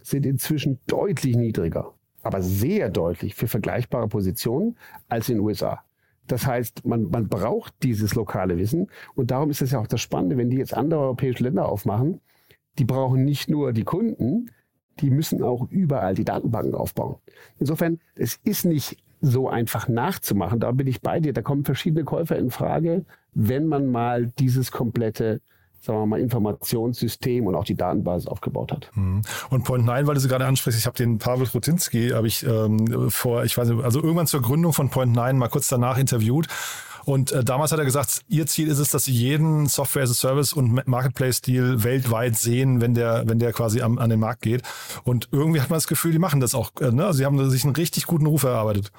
sind 0.00 0.26
inzwischen 0.26 0.80
deutlich 0.86 1.36
niedriger, 1.36 1.94
aber 2.22 2.42
sehr 2.42 2.90
deutlich 2.90 3.34
für 3.34 3.48
vergleichbare 3.48 4.08
Positionen 4.08 4.76
als 5.08 5.28
in 5.28 5.36
den 5.36 5.44
USA. 5.44 5.82
Das 6.26 6.46
heißt, 6.46 6.86
man, 6.86 7.10
man 7.10 7.28
braucht 7.28 7.74
dieses 7.82 8.14
lokale 8.14 8.56
Wissen 8.56 8.90
und 9.14 9.30
darum 9.30 9.50
ist 9.50 9.62
es 9.62 9.72
ja 9.72 9.80
auch 9.80 9.86
das 9.86 10.00
Spannende, 10.00 10.36
wenn 10.36 10.50
die 10.50 10.56
jetzt 10.56 10.74
andere 10.74 11.00
europäische 11.00 11.42
Länder 11.42 11.68
aufmachen, 11.68 12.20
die 12.78 12.84
brauchen 12.84 13.24
nicht 13.24 13.50
nur 13.50 13.72
die 13.72 13.84
Kunden, 13.84 14.50
die 15.00 15.10
müssen 15.10 15.42
auch 15.42 15.68
überall 15.70 16.14
die 16.14 16.24
Datenbanken 16.24 16.74
aufbauen. 16.74 17.16
Insofern, 17.58 18.00
es 18.14 18.38
ist 18.44 18.64
nicht 18.64 18.96
so 19.20 19.48
einfach 19.48 19.88
nachzumachen. 19.88 20.60
Da 20.60 20.70
bin 20.72 20.86
ich 20.86 21.00
bei 21.00 21.20
dir. 21.20 21.32
Da 21.32 21.42
kommen 21.42 21.64
verschiedene 21.64 22.04
Käufer 22.04 22.36
in 22.36 22.50
Frage, 22.50 23.04
wenn 23.32 23.66
man 23.66 23.90
mal 23.90 24.26
dieses 24.38 24.70
komplette 24.70 25.40
sagen 25.84 25.98
wir 25.98 26.06
mal, 26.06 26.20
Informationssystem 26.20 27.46
und 27.46 27.54
auch 27.54 27.64
die 27.64 27.74
Datenbasis 27.74 28.26
aufgebaut 28.26 28.72
hat. 28.72 28.90
Mhm. 28.94 29.22
Und 29.50 29.64
Point 29.64 29.84
9, 29.84 30.06
weil 30.06 30.14
du 30.14 30.20
sie 30.20 30.28
gerade 30.28 30.46
ansprichst, 30.46 30.80
ich 30.80 30.86
habe 30.86 30.96
den 30.96 31.18
Pavel 31.18 31.46
Rutinski, 31.46 32.10
habe 32.10 32.26
ich 32.26 32.44
ähm, 32.46 33.10
vor, 33.10 33.44
ich 33.44 33.56
weiß 33.56 33.68
nicht, 33.68 33.84
also 33.84 34.02
irgendwann 34.02 34.26
zur 34.26 34.40
Gründung 34.40 34.72
von 34.72 34.88
Point 34.88 35.12
9 35.12 35.36
mal 35.36 35.48
kurz 35.48 35.68
danach 35.68 35.98
interviewt 35.98 36.46
und 37.04 37.32
äh, 37.32 37.44
damals 37.44 37.72
hat 37.72 37.78
er 37.78 37.84
gesagt, 37.84 38.22
ihr 38.28 38.46
Ziel 38.46 38.68
ist 38.68 38.78
es, 38.78 38.90
dass 38.90 39.04
sie 39.04 39.12
jeden 39.12 39.66
Software 39.66 40.04
as 40.04 40.10
a 40.10 40.14
Service 40.14 40.52
und 40.52 40.86
Marketplace-Deal 40.86 41.82
weltweit 41.84 42.36
sehen, 42.36 42.80
wenn 42.80 42.94
der, 42.94 43.24
wenn 43.26 43.38
der 43.38 43.52
quasi 43.52 43.82
am, 43.82 43.98
an 43.98 44.10
den 44.10 44.20
Markt 44.20 44.42
geht. 44.42 44.62
Und 45.04 45.28
irgendwie 45.32 45.60
hat 45.60 45.70
man 45.70 45.76
das 45.76 45.86
Gefühl, 45.86 46.12
die 46.12 46.18
machen 46.18 46.40
das 46.40 46.54
auch. 46.54 46.72
Äh, 46.80 46.92
ne? 46.92 47.12
Sie 47.12 47.24
haben 47.24 47.50
sich 47.50 47.64
einen 47.64 47.76
richtig 47.76 48.06
guten 48.06 48.26
Ruf 48.26 48.44
erarbeitet. 48.44 48.90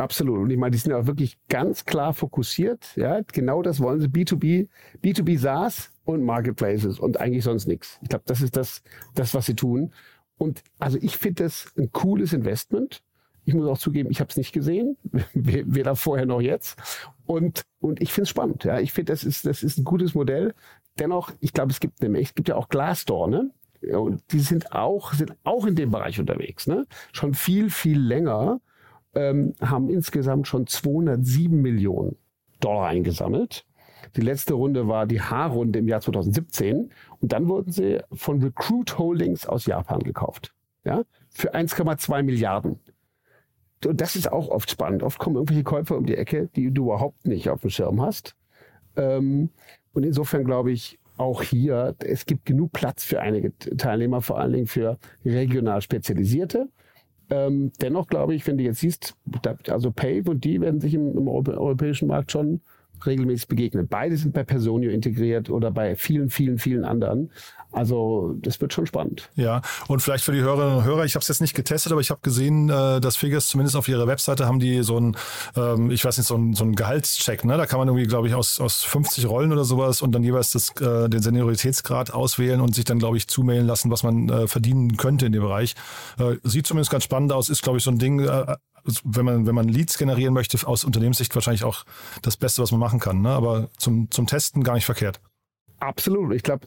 Absolut. 0.00 0.38
Und 0.38 0.50
ich 0.50 0.56
meine, 0.56 0.70
die 0.70 0.78
sind 0.78 0.92
auch 0.92 1.06
wirklich 1.06 1.38
ganz 1.48 1.84
klar 1.84 2.14
fokussiert. 2.14 2.96
Ja, 2.96 3.20
genau 3.32 3.62
das 3.62 3.80
wollen 3.80 4.00
sie. 4.00 4.08
B2B, 4.08 4.68
B2B 5.04 5.38
SaaS 5.38 5.90
und 6.04 6.24
Marketplaces 6.24 6.98
und 6.98 7.20
eigentlich 7.20 7.44
sonst 7.44 7.66
nichts. 7.66 7.98
Ich 8.02 8.08
glaube, 8.08 8.24
das 8.26 8.40
ist 8.40 8.56
das, 8.56 8.82
das, 9.14 9.34
was 9.34 9.46
sie 9.46 9.54
tun. 9.54 9.92
Und 10.38 10.62
also 10.78 10.98
ich 11.00 11.18
finde 11.18 11.44
das 11.44 11.72
ein 11.76 11.92
cooles 11.92 12.32
Investment. 12.32 13.02
Ich 13.44 13.54
muss 13.54 13.66
auch 13.66 13.78
zugeben, 13.78 14.10
ich 14.10 14.20
habe 14.20 14.30
es 14.30 14.36
nicht 14.36 14.52
gesehen, 14.52 14.96
weder 15.34 15.96
vorher 15.96 16.26
noch 16.26 16.40
jetzt. 16.40 16.78
Und, 17.30 17.62
und 17.78 18.02
ich 18.02 18.12
finde 18.12 18.24
es 18.24 18.30
spannend. 18.30 18.64
Ja. 18.64 18.80
Ich 18.80 18.92
finde, 18.92 19.12
das 19.12 19.22
ist, 19.22 19.46
das 19.46 19.62
ist 19.62 19.78
ein 19.78 19.84
gutes 19.84 20.16
Modell. 20.16 20.52
Dennoch, 20.98 21.30
ich 21.38 21.52
glaube, 21.52 21.70
es 21.70 21.78
gibt 21.78 22.02
nämlich, 22.02 22.30
es 22.30 22.34
gibt 22.34 22.48
ja 22.48 22.56
auch 22.56 22.68
Glassdoor, 22.68 23.28
ne? 23.28 23.52
Und 23.92 24.20
die 24.32 24.40
sind 24.40 24.72
auch, 24.72 25.12
sind 25.12 25.36
auch 25.44 25.64
in 25.64 25.76
dem 25.76 25.92
Bereich 25.92 26.18
unterwegs, 26.18 26.66
ne? 26.66 26.86
Schon 27.12 27.34
viel, 27.34 27.70
viel 27.70 28.00
länger, 28.00 28.60
ähm, 29.14 29.54
haben 29.60 29.90
insgesamt 29.90 30.48
schon 30.48 30.66
207 30.66 31.62
Millionen 31.62 32.16
Dollar 32.58 32.88
eingesammelt. 32.88 33.64
Die 34.16 34.22
letzte 34.22 34.54
Runde 34.54 34.88
war 34.88 35.06
die 35.06 35.20
H-Runde 35.20 35.78
im 35.78 35.86
Jahr 35.86 36.00
2017 36.00 36.90
und 37.20 37.32
dann 37.32 37.46
wurden 37.46 37.70
sie 37.70 38.00
von 38.12 38.42
Recruit 38.42 38.98
Holdings 38.98 39.46
aus 39.46 39.66
Japan 39.66 40.00
gekauft. 40.00 40.52
Ja, 40.82 41.04
für 41.28 41.54
1,2 41.54 42.24
Milliarden. 42.24 42.80
Und 43.84 44.00
das 44.00 44.16
ist 44.16 44.30
auch 44.30 44.48
oft 44.48 44.70
spannend. 44.70 45.02
Oft 45.02 45.18
kommen 45.18 45.36
irgendwelche 45.36 45.64
Käufer 45.64 45.96
um 45.96 46.06
die 46.06 46.16
Ecke, 46.16 46.48
die 46.54 46.70
du 46.70 46.84
überhaupt 46.84 47.26
nicht 47.26 47.48
auf 47.48 47.62
dem 47.62 47.70
Schirm 47.70 48.02
hast. 48.02 48.36
Ähm, 48.96 49.50
und 49.92 50.04
insofern 50.04 50.44
glaube 50.44 50.72
ich, 50.72 50.98
auch 51.16 51.42
hier, 51.42 51.94
es 51.98 52.24
gibt 52.24 52.46
genug 52.46 52.72
Platz 52.72 53.04
für 53.04 53.20
einige 53.20 53.56
Teilnehmer, 53.58 54.22
vor 54.22 54.38
allen 54.38 54.52
Dingen 54.54 54.66
für 54.66 54.98
regional 55.24 55.82
spezialisierte. 55.82 56.68
Ähm, 57.28 57.72
dennoch 57.80 58.08
glaube 58.08 58.34
ich, 58.34 58.46
wenn 58.46 58.56
du 58.56 58.64
jetzt 58.64 58.80
siehst, 58.80 59.14
also 59.68 59.92
Pave 59.92 60.30
und 60.30 60.44
die 60.44 60.60
werden 60.60 60.80
sich 60.80 60.94
im, 60.94 61.16
im 61.16 61.28
europäischen 61.28 62.08
Markt 62.08 62.32
schon 62.32 62.60
regelmäßig 63.06 63.48
begegnen. 63.48 63.88
Beide 63.88 64.16
sind 64.16 64.32
bei 64.32 64.44
Personio 64.44 64.90
integriert 64.90 65.50
oder 65.50 65.70
bei 65.70 65.96
vielen, 65.96 66.30
vielen, 66.30 66.58
vielen 66.58 66.84
anderen. 66.84 67.30
Also 67.72 68.34
das 68.38 68.60
wird 68.60 68.72
schon 68.72 68.86
spannend. 68.86 69.30
Ja, 69.36 69.62
und 69.86 70.00
vielleicht 70.02 70.24
für 70.24 70.32
die 70.32 70.40
Hörerinnen 70.40 70.78
und 70.78 70.84
Hörer, 70.84 71.04
ich 71.04 71.14
habe 71.14 71.22
es 71.22 71.28
jetzt 71.28 71.40
nicht 71.40 71.54
getestet, 71.54 71.92
aber 71.92 72.00
ich 72.00 72.10
habe 72.10 72.20
gesehen, 72.20 72.68
äh, 72.68 73.00
dass 73.00 73.16
Figures 73.16 73.46
zumindest 73.46 73.76
auf 73.76 73.86
ihrer 73.86 74.08
Webseite 74.08 74.46
haben 74.46 74.58
die 74.58 74.82
so 74.82 74.98
ein, 74.98 75.16
ähm, 75.56 75.90
ich 75.90 76.04
weiß 76.04 76.18
nicht, 76.18 76.26
so 76.26 76.36
ein, 76.36 76.54
so 76.54 76.64
ein 76.64 76.74
Gehaltscheck. 76.74 77.44
Ne? 77.44 77.56
Da 77.56 77.66
kann 77.66 77.78
man 77.78 77.86
irgendwie, 77.86 78.06
glaube 78.06 78.26
ich, 78.26 78.34
aus, 78.34 78.60
aus 78.60 78.82
50 78.82 79.28
Rollen 79.28 79.52
oder 79.52 79.64
sowas 79.64 80.02
und 80.02 80.12
dann 80.12 80.24
jeweils 80.24 80.50
das, 80.50 80.70
äh, 80.80 81.08
den 81.08 81.22
Senioritätsgrad 81.22 82.12
auswählen 82.12 82.60
und 82.60 82.74
sich 82.74 82.84
dann, 82.84 82.98
glaube 82.98 83.16
ich, 83.16 83.28
zumailen 83.28 83.66
lassen, 83.66 83.90
was 83.90 84.02
man 84.02 84.28
äh, 84.28 84.48
verdienen 84.48 84.96
könnte 84.96 85.26
in 85.26 85.32
dem 85.32 85.42
Bereich. 85.42 85.74
Sieht 86.42 86.66
zumindest 86.66 86.90
ganz 86.90 87.04
spannend 87.04 87.32
aus, 87.32 87.48
ist, 87.48 87.62
glaube 87.62 87.78
ich, 87.78 87.84
so 87.84 87.90
ein 87.90 87.98
Ding, 87.98 88.28
wenn 89.04 89.24
man, 89.24 89.46
wenn 89.46 89.54
man 89.54 89.68
Leads 89.68 89.98
generieren 89.98 90.34
möchte, 90.34 90.66
aus 90.66 90.84
Unternehmenssicht 90.84 91.34
wahrscheinlich 91.34 91.64
auch 91.64 91.84
das 92.22 92.36
Beste, 92.36 92.62
was 92.62 92.70
man 92.70 92.80
machen 92.80 93.00
kann. 93.00 93.20
Ne? 93.22 93.30
Aber 93.30 93.68
zum, 93.76 94.10
zum 94.10 94.26
Testen 94.26 94.62
gar 94.62 94.74
nicht 94.74 94.86
verkehrt. 94.86 95.20
Absolut. 95.78 96.34
Ich 96.34 96.42
glaube, 96.42 96.66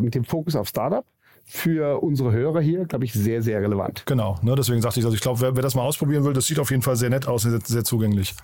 mit 0.00 0.14
dem 0.14 0.24
Fokus 0.24 0.56
auf 0.56 0.68
Startup 0.68 1.04
für 1.46 2.02
unsere 2.02 2.32
Hörer 2.32 2.60
hier, 2.60 2.86
glaube 2.86 3.04
ich, 3.04 3.12
sehr, 3.12 3.42
sehr 3.42 3.60
relevant. 3.60 4.04
Genau, 4.06 4.38
ne, 4.42 4.54
deswegen 4.54 4.80
sagte 4.80 5.00
ich, 5.00 5.04
also 5.04 5.14
ich 5.14 5.20
glaube, 5.20 5.40
wer, 5.40 5.54
wer, 5.54 5.62
das 5.62 5.74
mal 5.74 5.82
ausprobieren 5.82 6.24
will, 6.24 6.32
das 6.32 6.46
sieht 6.46 6.58
auf 6.58 6.70
jeden 6.70 6.82
Fall 6.82 6.96
sehr 6.96 7.10
nett 7.10 7.28
aus 7.28 7.44
und 7.44 7.50
sehr, 7.50 7.60
sehr 7.62 7.84
zugänglich. 7.84 8.34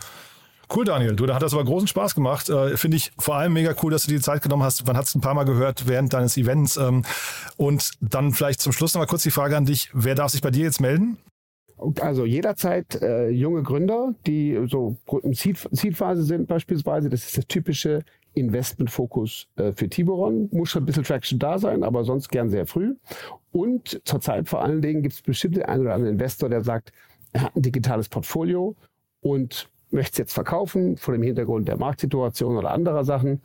Cool, 0.72 0.84
Daniel. 0.84 1.16
Du, 1.16 1.26
da 1.26 1.34
hat 1.34 1.42
das 1.42 1.52
aber 1.52 1.64
großen 1.64 1.88
Spaß 1.88 2.14
gemacht. 2.14 2.48
Äh, 2.48 2.76
Finde 2.76 2.96
ich 2.96 3.10
vor 3.18 3.34
allem 3.34 3.54
mega 3.54 3.74
cool, 3.82 3.90
dass 3.90 4.04
du 4.04 4.10
dir 4.10 4.18
die 4.18 4.22
Zeit 4.22 4.40
genommen 4.42 4.62
hast. 4.62 4.86
Man 4.86 4.96
hat 4.96 5.06
es 5.06 5.14
ein 5.16 5.20
paar 5.20 5.34
Mal 5.34 5.44
gehört 5.44 5.88
während 5.88 6.12
deines 6.12 6.36
Events. 6.36 6.76
Ähm, 6.76 7.02
und 7.56 7.90
dann 8.00 8.32
vielleicht 8.32 8.60
zum 8.60 8.72
Schluss 8.72 8.94
noch 8.94 9.00
mal 9.00 9.06
kurz 9.06 9.24
die 9.24 9.32
Frage 9.32 9.56
an 9.56 9.64
dich. 9.64 9.90
Wer 9.92 10.14
darf 10.14 10.30
sich 10.30 10.42
bei 10.42 10.52
dir 10.52 10.62
jetzt 10.62 10.80
melden? 10.80 11.16
Also 12.00 12.24
jederzeit 12.26 13.00
äh, 13.00 13.30
junge 13.30 13.62
Gründer, 13.62 14.14
die 14.26 14.58
so 14.66 14.96
in 15.22 15.32
Seed-Phase 15.32 16.22
sind 16.24 16.46
beispielsweise. 16.46 17.08
Das 17.08 17.24
ist 17.24 17.38
das 17.38 17.46
typische 17.46 18.00
Investmentfokus 18.34 19.48
äh, 19.56 19.72
für 19.72 19.88
Tiburon. 19.88 20.48
Muss 20.52 20.70
schon 20.70 20.82
ein 20.82 20.86
bisschen 20.86 21.04
Traction 21.04 21.38
da 21.38 21.58
sein, 21.58 21.82
aber 21.82 22.04
sonst 22.04 22.28
gern 22.28 22.50
sehr 22.50 22.66
früh. 22.66 22.96
Und 23.52 24.00
zurzeit 24.04 24.48
vor 24.48 24.62
allen 24.62 24.82
Dingen 24.82 25.02
gibt 25.02 25.14
es 25.14 25.22
bestimmt 25.22 25.62
einen 25.64 25.82
oder 25.82 25.94
anderen 25.94 26.14
Investor, 26.14 26.48
der 26.48 26.62
sagt, 26.62 26.92
er 27.32 27.42
hat 27.42 27.56
ein 27.56 27.62
digitales 27.62 28.08
Portfolio 28.08 28.76
und 29.20 29.68
möchte 29.90 30.12
es 30.12 30.18
jetzt 30.18 30.34
verkaufen 30.34 30.96
vor 30.96 31.14
dem 31.14 31.22
Hintergrund 31.22 31.66
der 31.68 31.76
Marktsituation 31.76 32.56
oder 32.56 32.70
anderer 32.70 33.04
Sachen. 33.04 33.40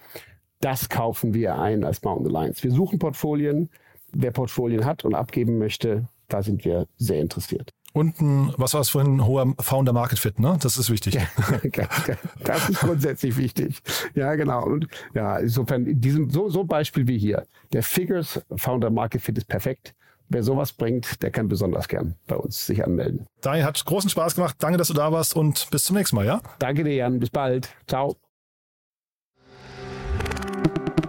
Das 0.60 0.90
kaufen 0.90 1.34
wir 1.34 1.58
ein 1.58 1.84
als 1.84 2.04
Mountain 2.04 2.36
Alliance. 2.36 2.64
Wir 2.64 2.72
suchen 2.72 3.00
Portfolien. 3.00 3.70
Wer 4.12 4.32
Portfolien 4.32 4.86
hat 4.86 5.04
und 5.04 5.14
abgeben 5.14 5.58
möchte, 5.58 6.08
da 6.28 6.42
sind 6.42 6.64
wir 6.64 6.88
sehr 6.98 7.20
interessiert 7.20 7.74
und 7.96 8.20
ein, 8.20 8.54
was 8.58 8.74
war 8.74 8.82
es 8.82 8.90
vorhin, 8.90 9.16
ein 9.16 9.26
hoher 9.26 9.54
Founder 9.58 9.94
Market 9.94 10.20
Fit, 10.20 10.38
ne? 10.38 10.58
Das 10.62 10.78
ist 10.78 10.90
wichtig. 10.90 11.16
Ja, 11.76 12.18
das 12.44 12.70
ist 12.70 12.82
grundsätzlich 12.82 13.38
wichtig. 13.38 13.82
Ja, 14.14 14.36
genau. 14.36 14.66
Und 14.66 14.88
ja, 15.14 15.38
insofern, 15.38 15.86
diesem, 16.02 16.30
so, 16.30 16.50
so 16.50 16.66
Beispiel 16.66 17.08
wie 17.08 17.18
hier. 17.18 17.46
Der 17.72 17.84
Figures 17.84 18.42
Founder 18.58 18.90
Market 18.90 19.22
Fit 19.22 19.38
ist 19.38 19.48
perfekt. 19.48 19.96
Wer 20.28 20.44
sowas 20.44 20.74
bringt, 20.74 21.22
der 21.24 21.32
kann 21.32 21.48
besonders 21.48 21.88
gern 21.88 22.16
bei 22.28 22.36
uns 22.36 22.66
sich 22.66 22.84
anmelden. 22.84 23.28
Daniel, 23.42 23.66
hat 23.66 23.84
großen 23.86 24.10
Spaß 24.10 24.36
gemacht. 24.36 24.58
Danke, 24.60 24.78
dass 24.78 24.90
du 24.90 24.94
da 24.94 25.12
warst 25.14 25.34
und 25.36 25.70
bis 25.72 25.86
zum 25.86 25.96
nächsten 25.96 26.18
Mal, 26.18 26.26
ja? 26.26 26.42
Danke 26.60 26.84
dir, 26.84 26.96
Jan. 26.96 27.20
Bis 27.20 27.30
bald. 27.30 27.70
Ciao. 27.88 28.18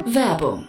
Werbung 0.07 0.69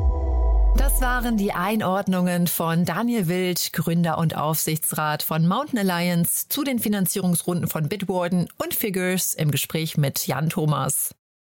Das 0.77 1.01
waren 1.01 1.37
die 1.37 1.51
Einordnungen 1.53 2.47
von 2.47 2.85
Daniel 2.85 3.27
Wild, 3.27 3.73
Gründer 3.73 4.17
und 4.17 4.35
Aufsichtsrat 4.35 5.23
von 5.23 5.47
Mountain 5.47 5.79
Alliance, 5.79 6.47
zu 6.49 6.63
den 6.63 6.79
Finanzierungsrunden 6.79 7.67
von 7.67 7.89
Bitwarden 7.89 8.47
und 8.57 8.73
Figures 8.73 9.33
im 9.33 9.51
Gespräch 9.51 9.97
mit 9.97 10.25
Jan 10.27 10.49
Thomas. 10.49 11.13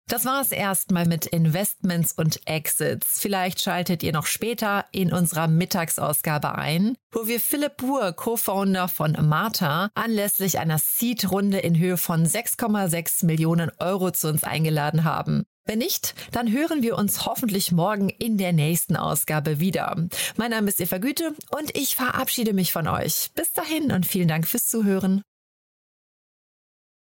Das 0.10 0.23
war 0.23 0.41
es 0.41 0.53
erstmal 0.53 1.06
mit 1.06 1.25
Investments 1.25 2.13
und 2.13 2.39
Exits. 2.47 3.19
Vielleicht 3.19 3.60
schaltet 3.60 4.03
ihr 4.03 4.13
noch 4.13 4.25
später 4.25 4.86
in 4.93 5.12
unserer 5.12 5.49
Mittagsausgabe 5.49 6.56
ein, 6.56 6.95
wo 7.12 7.27
wir 7.27 7.41
Philipp 7.41 7.75
Buhr, 7.75 8.13
Co-Founder 8.13 8.88
von 8.88 9.17
Marta, 9.27 9.89
anlässlich 9.95 10.60
einer 10.60 10.77
Seed-Runde 10.77 11.60
in 11.60 11.77
Höhe 11.77 11.97
von 11.97 12.25
6,6 12.25 13.25
Millionen 13.25 13.69
Euro 13.80 14.12
zu 14.12 14.30
uns 14.30 14.45
eingeladen 14.45 15.03
haben. 15.03 15.43
Wenn 15.67 15.80
nicht, 15.80 16.15
dann 16.32 16.49
hören 16.51 16.82
wir 16.82 16.97
uns 16.97 17.25
hoffentlich 17.25 17.73
morgen 17.73 18.08
in 18.10 18.38
der 18.38 18.53
nächsten 18.53 18.95
Ausgabe 18.95 19.60
wieder. 19.60 20.08
Mein 20.38 20.51
Name 20.51 20.69
ist 20.69 20.80
Eva 20.80 20.97
Güte 20.97 21.36
und 21.51 21.77
ich 21.77 21.97
verabschiede 21.97 22.53
mich 22.53 22.71
von 22.71 22.88
euch. 22.88 23.32
Bis 23.36 23.51
dahin 23.51 23.91
und 23.91 24.06
vielen 24.06 24.30
Dank 24.30 24.47
fürs 24.47 24.67
Zuhören. 24.67 25.23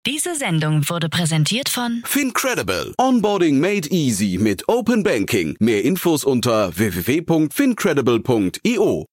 Diese 0.04 0.34
Sendung 0.34 0.88
wurde 0.88 1.08
präsentiert 1.08 1.68
von 1.68 2.02
Fincredible. 2.04 2.92
Onboarding 2.98 3.60
made 3.60 3.88
easy 3.90 4.36
mit 4.36 4.68
Open 4.68 5.04
Banking. 5.04 5.54
Mehr 5.60 5.84
Infos 5.84 6.24
unter 6.24 6.76
www.fincredible.io. 6.76 9.06